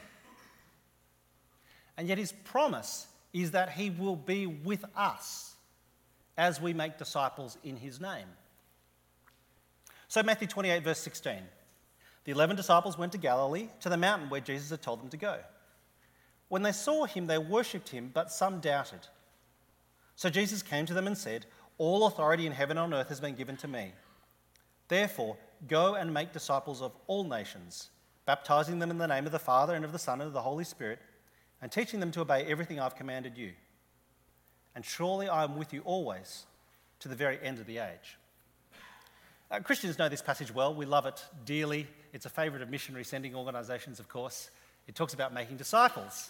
And 1.97 2.07
yet 2.07 2.17
his 2.17 2.31
promise 2.31 3.07
is 3.33 3.51
that 3.51 3.71
he 3.71 3.89
will 3.89 4.15
be 4.15 4.45
with 4.45 4.85
us 4.95 5.55
as 6.37 6.61
we 6.61 6.73
make 6.73 6.97
disciples 6.97 7.57
in 7.63 7.75
his 7.75 7.99
name. 7.99 8.27
So, 10.07 10.23
Matthew 10.23 10.47
28, 10.47 10.83
verse 10.83 10.99
16. 10.99 11.39
The 12.23 12.31
eleven 12.31 12.55
disciples 12.55 12.97
went 12.97 13.11
to 13.13 13.17
Galilee, 13.17 13.69
to 13.81 13.89
the 13.89 13.97
mountain 13.97 14.29
where 14.29 14.39
Jesus 14.39 14.69
had 14.69 14.81
told 14.81 15.01
them 15.01 15.09
to 15.09 15.17
go. 15.17 15.39
When 16.47 16.61
they 16.61 16.71
saw 16.71 17.05
him, 17.05 17.27
they 17.27 17.37
worshipped 17.37 17.89
him, 17.89 18.11
but 18.13 18.31
some 18.31 18.59
doubted. 18.59 19.07
So 20.15 20.29
Jesus 20.29 20.61
came 20.61 20.85
to 20.85 20.93
them 20.93 21.07
and 21.07 21.17
said, 21.17 21.45
All 21.77 22.05
authority 22.05 22.45
in 22.45 22.51
heaven 22.51 22.77
and 22.77 22.93
on 22.93 22.99
earth 22.99 23.09
has 23.09 23.19
been 23.19 23.35
given 23.35 23.57
to 23.57 23.67
me. 23.67 23.93
Therefore, 24.87 25.37
go 25.67 25.95
and 25.95 26.13
make 26.13 26.33
disciples 26.33 26.81
of 26.81 26.91
all 27.07 27.23
nations 27.23 27.89
baptizing 28.29 28.77
them 28.77 28.91
in 28.91 28.99
the 28.99 29.07
name 29.07 29.25
of 29.25 29.31
the 29.31 29.39
Father 29.39 29.73
and 29.73 29.83
of 29.83 29.91
the 29.91 29.97
Son 29.97 30.21
and 30.21 30.27
of 30.27 30.33
the 30.33 30.43
Holy 30.43 30.63
Spirit, 30.63 30.99
and 31.63 31.71
teaching 31.71 31.99
them 31.99 32.11
to 32.11 32.21
obey 32.21 32.45
everything 32.45 32.79
I've 32.79 32.95
commanded 32.95 33.35
you. 33.35 33.53
and 34.75 34.85
surely 34.85 35.27
I 35.27 35.43
am 35.43 35.57
with 35.57 35.73
you 35.73 35.81
always 35.83 36.45
to 36.99 37.07
the 37.07 37.15
very 37.15 37.39
end 37.41 37.57
of 37.57 37.65
the 37.65 37.79
age. 37.79 38.19
Uh, 39.49 39.59
Christians 39.61 39.97
know 39.97 40.09
this 40.09 40.21
passage 40.21 40.53
well. 40.53 40.75
We 40.75 40.85
love 40.85 41.07
it 41.07 41.25
dearly. 41.43 41.87
It's 42.13 42.27
a 42.27 42.29
favourite 42.29 42.61
of 42.61 42.69
missionary 42.69 43.03
sending 43.03 43.33
organisations, 43.33 43.99
of 43.99 44.07
course. 44.07 44.51
It 44.87 44.93
talks 44.93 45.15
about 45.15 45.33
making 45.33 45.57
disciples, 45.57 46.29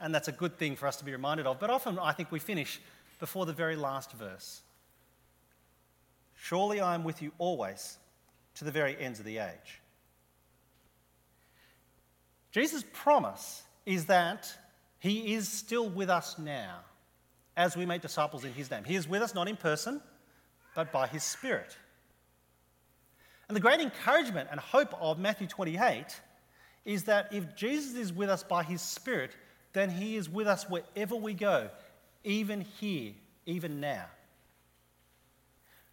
and 0.00 0.14
that's 0.14 0.28
a 0.28 0.32
good 0.32 0.56
thing 0.56 0.76
for 0.76 0.86
us 0.86 0.96
to 0.96 1.04
be 1.04 1.12
reminded 1.12 1.46
of. 1.46 1.60
But 1.60 1.68
often 1.68 1.98
I 1.98 2.12
think 2.12 2.32
we 2.32 2.38
finish 2.38 2.80
before 3.20 3.44
the 3.44 3.52
very 3.52 3.76
last 3.76 4.12
verse. 4.12 4.62
Surely 6.36 6.80
I 6.80 6.94
am 6.94 7.04
with 7.04 7.20
you 7.20 7.32
always 7.36 7.98
to 8.54 8.64
the 8.64 8.72
very 8.72 8.96
ends 8.98 9.18
of 9.18 9.26
the 9.26 9.36
age. 9.36 9.82
Jesus' 12.58 12.84
promise 12.92 13.62
is 13.86 14.06
that 14.06 14.52
he 14.98 15.34
is 15.34 15.48
still 15.48 15.88
with 15.88 16.10
us 16.10 16.36
now 16.40 16.80
as 17.56 17.76
we 17.76 17.86
make 17.86 18.02
disciples 18.02 18.44
in 18.44 18.52
his 18.52 18.68
name. 18.68 18.82
He 18.82 18.96
is 18.96 19.08
with 19.08 19.22
us 19.22 19.32
not 19.32 19.46
in 19.46 19.56
person, 19.56 20.00
but 20.74 20.90
by 20.90 21.06
his 21.06 21.22
Spirit. 21.22 21.76
And 23.46 23.54
the 23.54 23.60
great 23.60 23.78
encouragement 23.78 24.48
and 24.50 24.58
hope 24.58 24.92
of 25.00 25.20
Matthew 25.20 25.46
28 25.46 26.06
is 26.84 27.04
that 27.04 27.32
if 27.32 27.54
Jesus 27.54 27.94
is 27.94 28.12
with 28.12 28.28
us 28.28 28.42
by 28.42 28.64
his 28.64 28.82
Spirit, 28.82 29.36
then 29.72 29.88
he 29.88 30.16
is 30.16 30.28
with 30.28 30.48
us 30.48 30.68
wherever 30.68 31.14
we 31.14 31.34
go, 31.34 31.70
even 32.24 32.62
here, 32.62 33.12
even 33.46 33.78
now. 33.78 34.06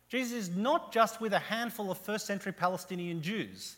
Jesus 0.10 0.34
is 0.34 0.56
not 0.56 0.92
just 0.92 1.22
with 1.22 1.34
a 1.34 1.40
handful 1.40 1.92
of 1.92 2.00
first 2.00 2.26
century 2.26 2.54
Palestinian 2.54 3.22
Jews, 3.22 3.78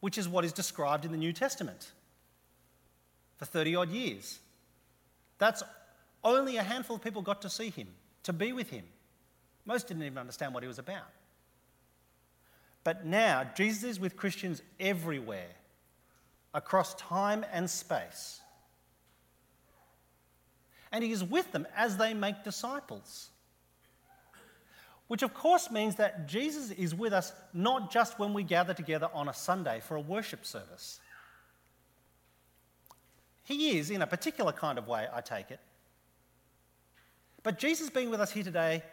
which 0.00 0.18
is 0.18 0.28
what 0.28 0.44
is 0.44 0.52
described 0.52 1.04
in 1.04 1.12
the 1.12 1.18
New 1.18 1.32
Testament 1.32 1.92
for 3.36 3.44
30 3.44 3.76
odd 3.76 3.90
years. 3.90 4.38
That's 5.38 5.62
only 6.22 6.56
a 6.56 6.62
handful 6.62 6.96
of 6.96 7.02
people 7.02 7.22
got 7.22 7.42
to 7.42 7.50
see 7.50 7.70
him, 7.70 7.88
to 8.24 8.32
be 8.32 8.52
with 8.52 8.70
him. 8.70 8.84
Most 9.64 9.88
didn't 9.88 10.02
even 10.02 10.18
understand 10.18 10.52
what 10.52 10.62
he 10.62 10.68
was 10.68 10.78
about. 10.78 11.08
But 12.84 13.06
now, 13.06 13.44
Jesus 13.54 13.84
is 13.84 14.00
with 14.00 14.16
Christians 14.16 14.62
everywhere, 14.78 15.50
across 16.52 16.94
time 16.94 17.44
and 17.52 17.68
space. 17.68 18.40
And 20.92 21.04
he 21.04 21.12
is 21.12 21.22
with 21.22 21.52
them 21.52 21.66
as 21.76 21.96
they 21.96 22.14
make 22.14 22.42
disciples. 22.42 23.29
Which, 25.10 25.24
of 25.24 25.34
course, 25.34 25.72
means 25.72 25.96
that 25.96 26.28
Jesus 26.28 26.70
is 26.70 26.94
with 26.94 27.12
us 27.12 27.32
not 27.52 27.90
just 27.90 28.20
when 28.20 28.32
we 28.32 28.44
gather 28.44 28.74
together 28.74 29.08
on 29.12 29.28
a 29.28 29.34
Sunday 29.34 29.80
for 29.80 29.96
a 29.96 30.00
worship 30.00 30.46
service. 30.46 31.00
He 33.42 33.76
is 33.76 33.90
in 33.90 34.02
a 34.02 34.06
particular 34.06 34.52
kind 34.52 34.78
of 34.78 34.86
way, 34.86 35.08
I 35.12 35.20
take 35.20 35.50
it. 35.50 35.58
But 37.42 37.58
Jesus 37.58 37.90
being 37.90 38.10
with 38.10 38.20
us 38.20 38.30
here 38.30 38.44
today, 38.44 38.84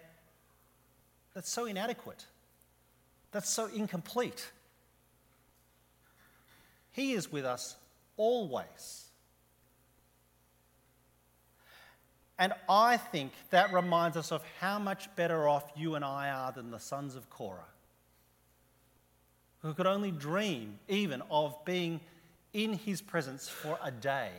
that's 1.35 1.51
so 1.51 1.65
inadequate. 1.65 2.25
That's 3.31 3.51
so 3.51 3.67
incomplete. 3.67 4.49
He 6.93 7.13
is 7.13 7.31
with 7.31 7.45
us 7.45 7.75
always. 8.15 9.06
And 12.39 12.53
I 12.69 12.97
think 12.97 13.31
that 13.49 13.73
reminds 13.73 14.15
us 14.15 14.31
of 14.31 14.43
how 14.59 14.77
much 14.77 15.13
better 15.15 15.47
off 15.47 15.71
you 15.75 15.95
and 15.95 16.05
I 16.05 16.29
are 16.29 16.51
than 16.51 16.69
the 16.69 16.79
sons 16.79 17.15
of 17.15 17.29
Korah, 17.29 17.65
who 19.61 19.73
could 19.73 19.87
only 19.87 20.11
dream 20.11 20.77
even 20.87 21.23
of 21.31 21.55
being 21.65 21.99
in 22.53 22.73
his 22.73 23.01
presence 23.01 23.49
for 23.49 23.79
a 23.83 23.91
day. 23.91 24.29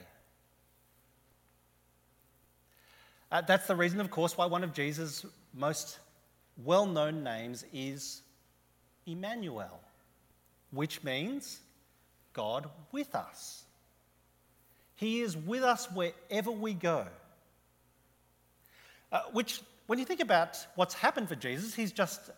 Uh, 3.31 3.43
that's 3.43 3.67
the 3.67 3.77
reason, 3.77 4.01
of 4.01 4.11
course, 4.11 4.39
why 4.39 4.47
one 4.47 4.65
of 4.65 4.73
Jesus' 4.73 5.27
most 5.53 5.99
well 6.65 6.87
known 6.87 7.23
names 7.23 7.65
is 7.73 8.23
Emmanuel, 9.07 9.81
which 10.71 11.03
means 11.03 11.61
God 12.33 12.69
with 12.93 13.15
us. 13.15 13.65
He 14.95 15.21
is 15.21 15.37
with 15.37 15.63
us 15.63 15.91
wherever 15.93 16.51
we 16.51 16.75
go. 16.75 17.07
Uh, 19.11 19.23
which, 19.33 19.61
when 19.87 19.99
you 19.99 20.05
think 20.05 20.21
about 20.21 20.59
what's 20.75 20.95
happened 20.95 21.29
for 21.29 21.35
Jesus, 21.35 21.75
he's 21.75 21.93
just 21.93 22.31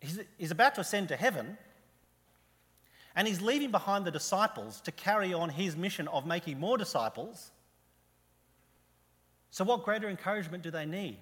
he's, 0.00 0.20
he's 0.38 0.50
about 0.50 0.74
to 0.74 0.82
ascend 0.82 1.08
to 1.08 1.16
heaven, 1.16 1.56
and 3.16 3.26
he's 3.26 3.40
leaving 3.40 3.70
behind 3.70 4.04
the 4.04 4.10
disciples 4.10 4.80
to 4.82 4.92
carry 4.92 5.32
on 5.32 5.48
his 5.48 5.76
mission 5.76 6.08
of 6.08 6.26
making 6.26 6.60
more 6.60 6.76
disciples. 6.76 7.50
So, 9.50 9.64
what 9.64 9.84
greater 9.84 10.08
encouragement 10.08 10.62
do 10.62 10.70
they 10.70 10.86
need 10.86 11.18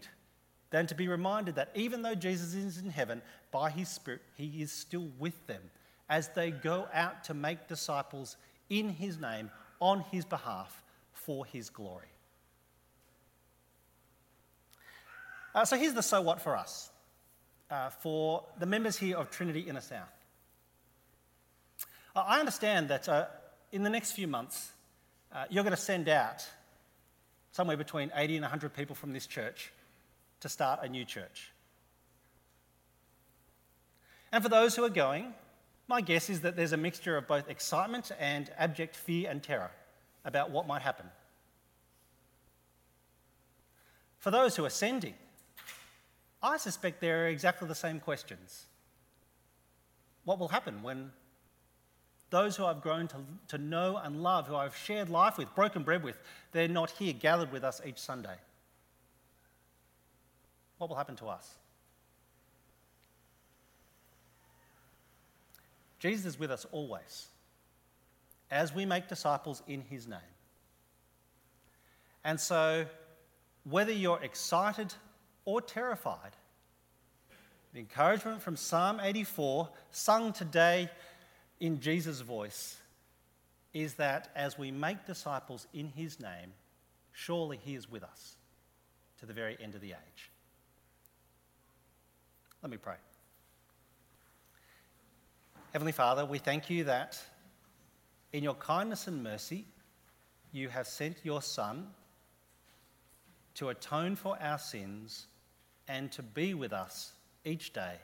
than 0.70 0.86
to 0.86 0.94
be 0.94 1.08
reminded 1.08 1.54
that 1.54 1.70
even 1.74 2.02
though 2.02 2.14
Jesus 2.14 2.54
is 2.54 2.78
in 2.78 2.90
heaven, 2.90 3.22
by 3.50 3.70
his 3.70 3.88
Spirit, 3.88 4.20
he 4.36 4.60
is 4.60 4.70
still 4.70 5.08
with 5.18 5.46
them 5.46 5.62
as 6.10 6.28
they 6.28 6.50
go 6.50 6.88
out 6.92 7.24
to 7.24 7.34
make 7.34 7.68
disciples 7.68 8.36
in 8.68 8.90
his 8.90 9.18
name, 9.18 9.50
on 9.80 10.00
his 10.10 10.24
behalf, 10.24 10.82
for 11.12 11.46
his 11.46 11.70
glory? 11.70 12.08
Uh, 15.58 15.64
so, 15.64 15.76
here's 15.76 15.92
the 15.92 16.02
so 16.04 16.22
what 16.22 16.40
for 16.40 16.56
us, 16.56 16.88
uh, 17.68 17.90
for 17.90 18.44
the 18.60 18.66
members 18.66 18.96
here 18.96 19.16
of 19.16 19.28
Trinity 19.28 19.58
Inner 19.58 19.80
South. 19.80 20.06
Uh, 22.14 22.20
I 22.20 22.38
understand 22.38 22.90
that 22.90 23.08
uh, 23.08 23.26
in 23.72 23.82
the 23.82 23.90
next 23.90 24.12
few 24.12 24.28
months, 24.28 24.70
uh, 25.32 25.46
you're 25.50 25.64
going 25.64 25.74
to 25.74 25.76
send 25.76 26.08
out 26.08 26.46
somewhere 27.50 27.76
between 27.76 28.12
80 28.14 28.36
and 28.36 28.42
100 28.44 28.72
people 28.72 28.94
from 28.94 29.12
this 29.12 29.26
church 29.26 29.72
to 30.42 30.48
start 30.48 30.78
a 30.84 30.88
new 30.88 31.04
church. 31.04 31.50
And 34.30 34.44
for 34.44 34.48
those 34.48 34.76
who 34.76 34.84
are 34.84 34.88
going, 34.88 35.34
my 35.88 36.02
guess 36.02 36.30
is 36.30 36.42
that 36.42 36.54
there's 36.54 36.72
a 36.72 36.76
mixture 36.76 37.16
of 37.16 37.26
both 37.26 37.50
excitement 37.50 38.12
and 38.20 38.48
abject 38.56 38.94
fear 38.94 39.28
and 39.28 39.42
terror 39.42 39.72
about 40.24 40.52
what 40.52 40.68
might 40.68 40.82
happen. 40.82 41.06
For 44.20 44.30
those 44.30 44.54
who 44.54 44.64
are 44.64 44.70
sending, 44.70 45.14
I 46.42 46.56
suspect 46.56 47.00
there 47.00 47.24
are 47.24 47.28
exactly 47.28 47.66
the 47.66 47.74
same 47.74 48.00
questions. 48.00 48.66
What 50.24 50.38
will 50.38 50.48
happen 50.48 50.82
when 50.82 51.10
those 52.30 52.56
who 52.56 52.64
I've 52.64 52.82
grown 52.82 53.08
to, 53.08 53.16
to 53.48 53.58
know 53.58 53.96
and 53.96 54.22
love, 54.22 54.46
who 54.46 54.54
I've 54.54 54.76
shared 54.76 55.08
life 55.08 55.38
with, 55.38 55.54
broken 55.54 55.82
bread 55.82 56.02
with, 56.02 56.18
they're 56.52 56.68
not 56.68 56.90
here 56.90 57.12
gathered 57.12 57.50
with 57.50 57.64
us 57.64 57.80
each 57.84 57.98
Sunday. 57.98 58.36
What 60.76 60.90
will 60.90 60.96
happen 60.96 61.16
to 61.16 61.26
us? 61.26 61.56
Jesus 65.98 66.26
is 66.26 66.38
with 66.38 66.50
us 66.50 66.66
always 66.70 67.28
as 68.50 68.74
we 68.74 68.86
make 68.86 69.08
disciples 69.08 69.62
in 69.66 69.80
his 69.80 70.06
name. 70.06 70.18
And 72.24 72.38
so, 72.38 72.86
whether 73.64 73.92
you're 73.92 74.22
excited 74.22 74.94
or 75.48 75.62
terrified, 75.62 76.36
the 77.72 77.80
encouragement 77.80 78.42
from 78.42 78.54
Psalm 78.54 79.00
84, 79.02 79.70
sung 79.90 80.34
today 80.34 80.90
in 81.58 81.80
Jesus' 81.80 82.20
voice 82.20 82.76
is 83.72 83.94
that 83.94 84.30
as 84.36 84.58
we 84.58 84.70
make 84.70 85.06
disciples 85.06 85.66
in 85.72 85.88
his 85.88 86.20
name, 86.20 86.52
surely 87.12 87.58
he 87.64 87.74
is 87.74 87.90
with 87.90 88.02
us 88.02 88.36
to 89.20 89.24
the 89.24 89.32
very 89.32 89.56
end 89.58 89.74
of 89.74 89.80
the 89.80 89.92
age. 89.92 90.30
Let 92.62 92.70
me 92.70 92.76
pray. 92.76 92.96
Heavenly 95.72 95.92
Father, 95.92 96.26
we 96.26 96.36
thank 96.36 96.68
you 96.68 96.84
that 96.84 97.18
in 98.34 98.44
your 98.44 98.54
kindness 98.54 99.06
and 99.06 99.22
mercy, 99.22 99.64
you 100.52 100.68
have 100.68 100.86
sent 100.86 101.16
your 101.22 101.40
Son 101.40 101.86
to 103.54 103.70
atone 103.70 104.14
for 104.14 104.36
our 104.42 104.58
sins 104.58 105.26
and 105.88 106.12
to 106.12 106.22
be 106.22 106.54
with 106.54 106.72
us 106.72 107.12
each 107.44 107.72
day. 107.72 107.94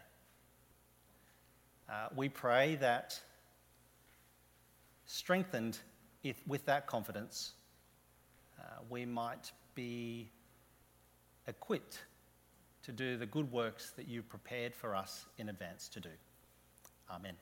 Uh, 1.88 2.09
we 2.16 2.29
pray 2.29 2.77
that 2.77 3.20
strengthened 5.07 5.79
if, 6.23 6.37
with 6.47 6.64
that 6.64 6.87
confidence, 6.87 7.53
uh, 8.59 8.62
we 8.88 9.05
might 9.05 9.53
be 9.75 10.31
equipped 11.47 12.01
to 12.83 12.92
do 12.92 13.16
the 13.16 13.27
good 13.27 13.51
works 13.53 13.92
that 13.97 14.09
you 14.09 14.23
prepared 14.23 14.75
for 14.75 14.94
us 14.94 15.27
in 15.38 15.49
advance 15.49 15.88
to 15.88 16.01
do. 16.01 16.09
Amen. 17.11 17.35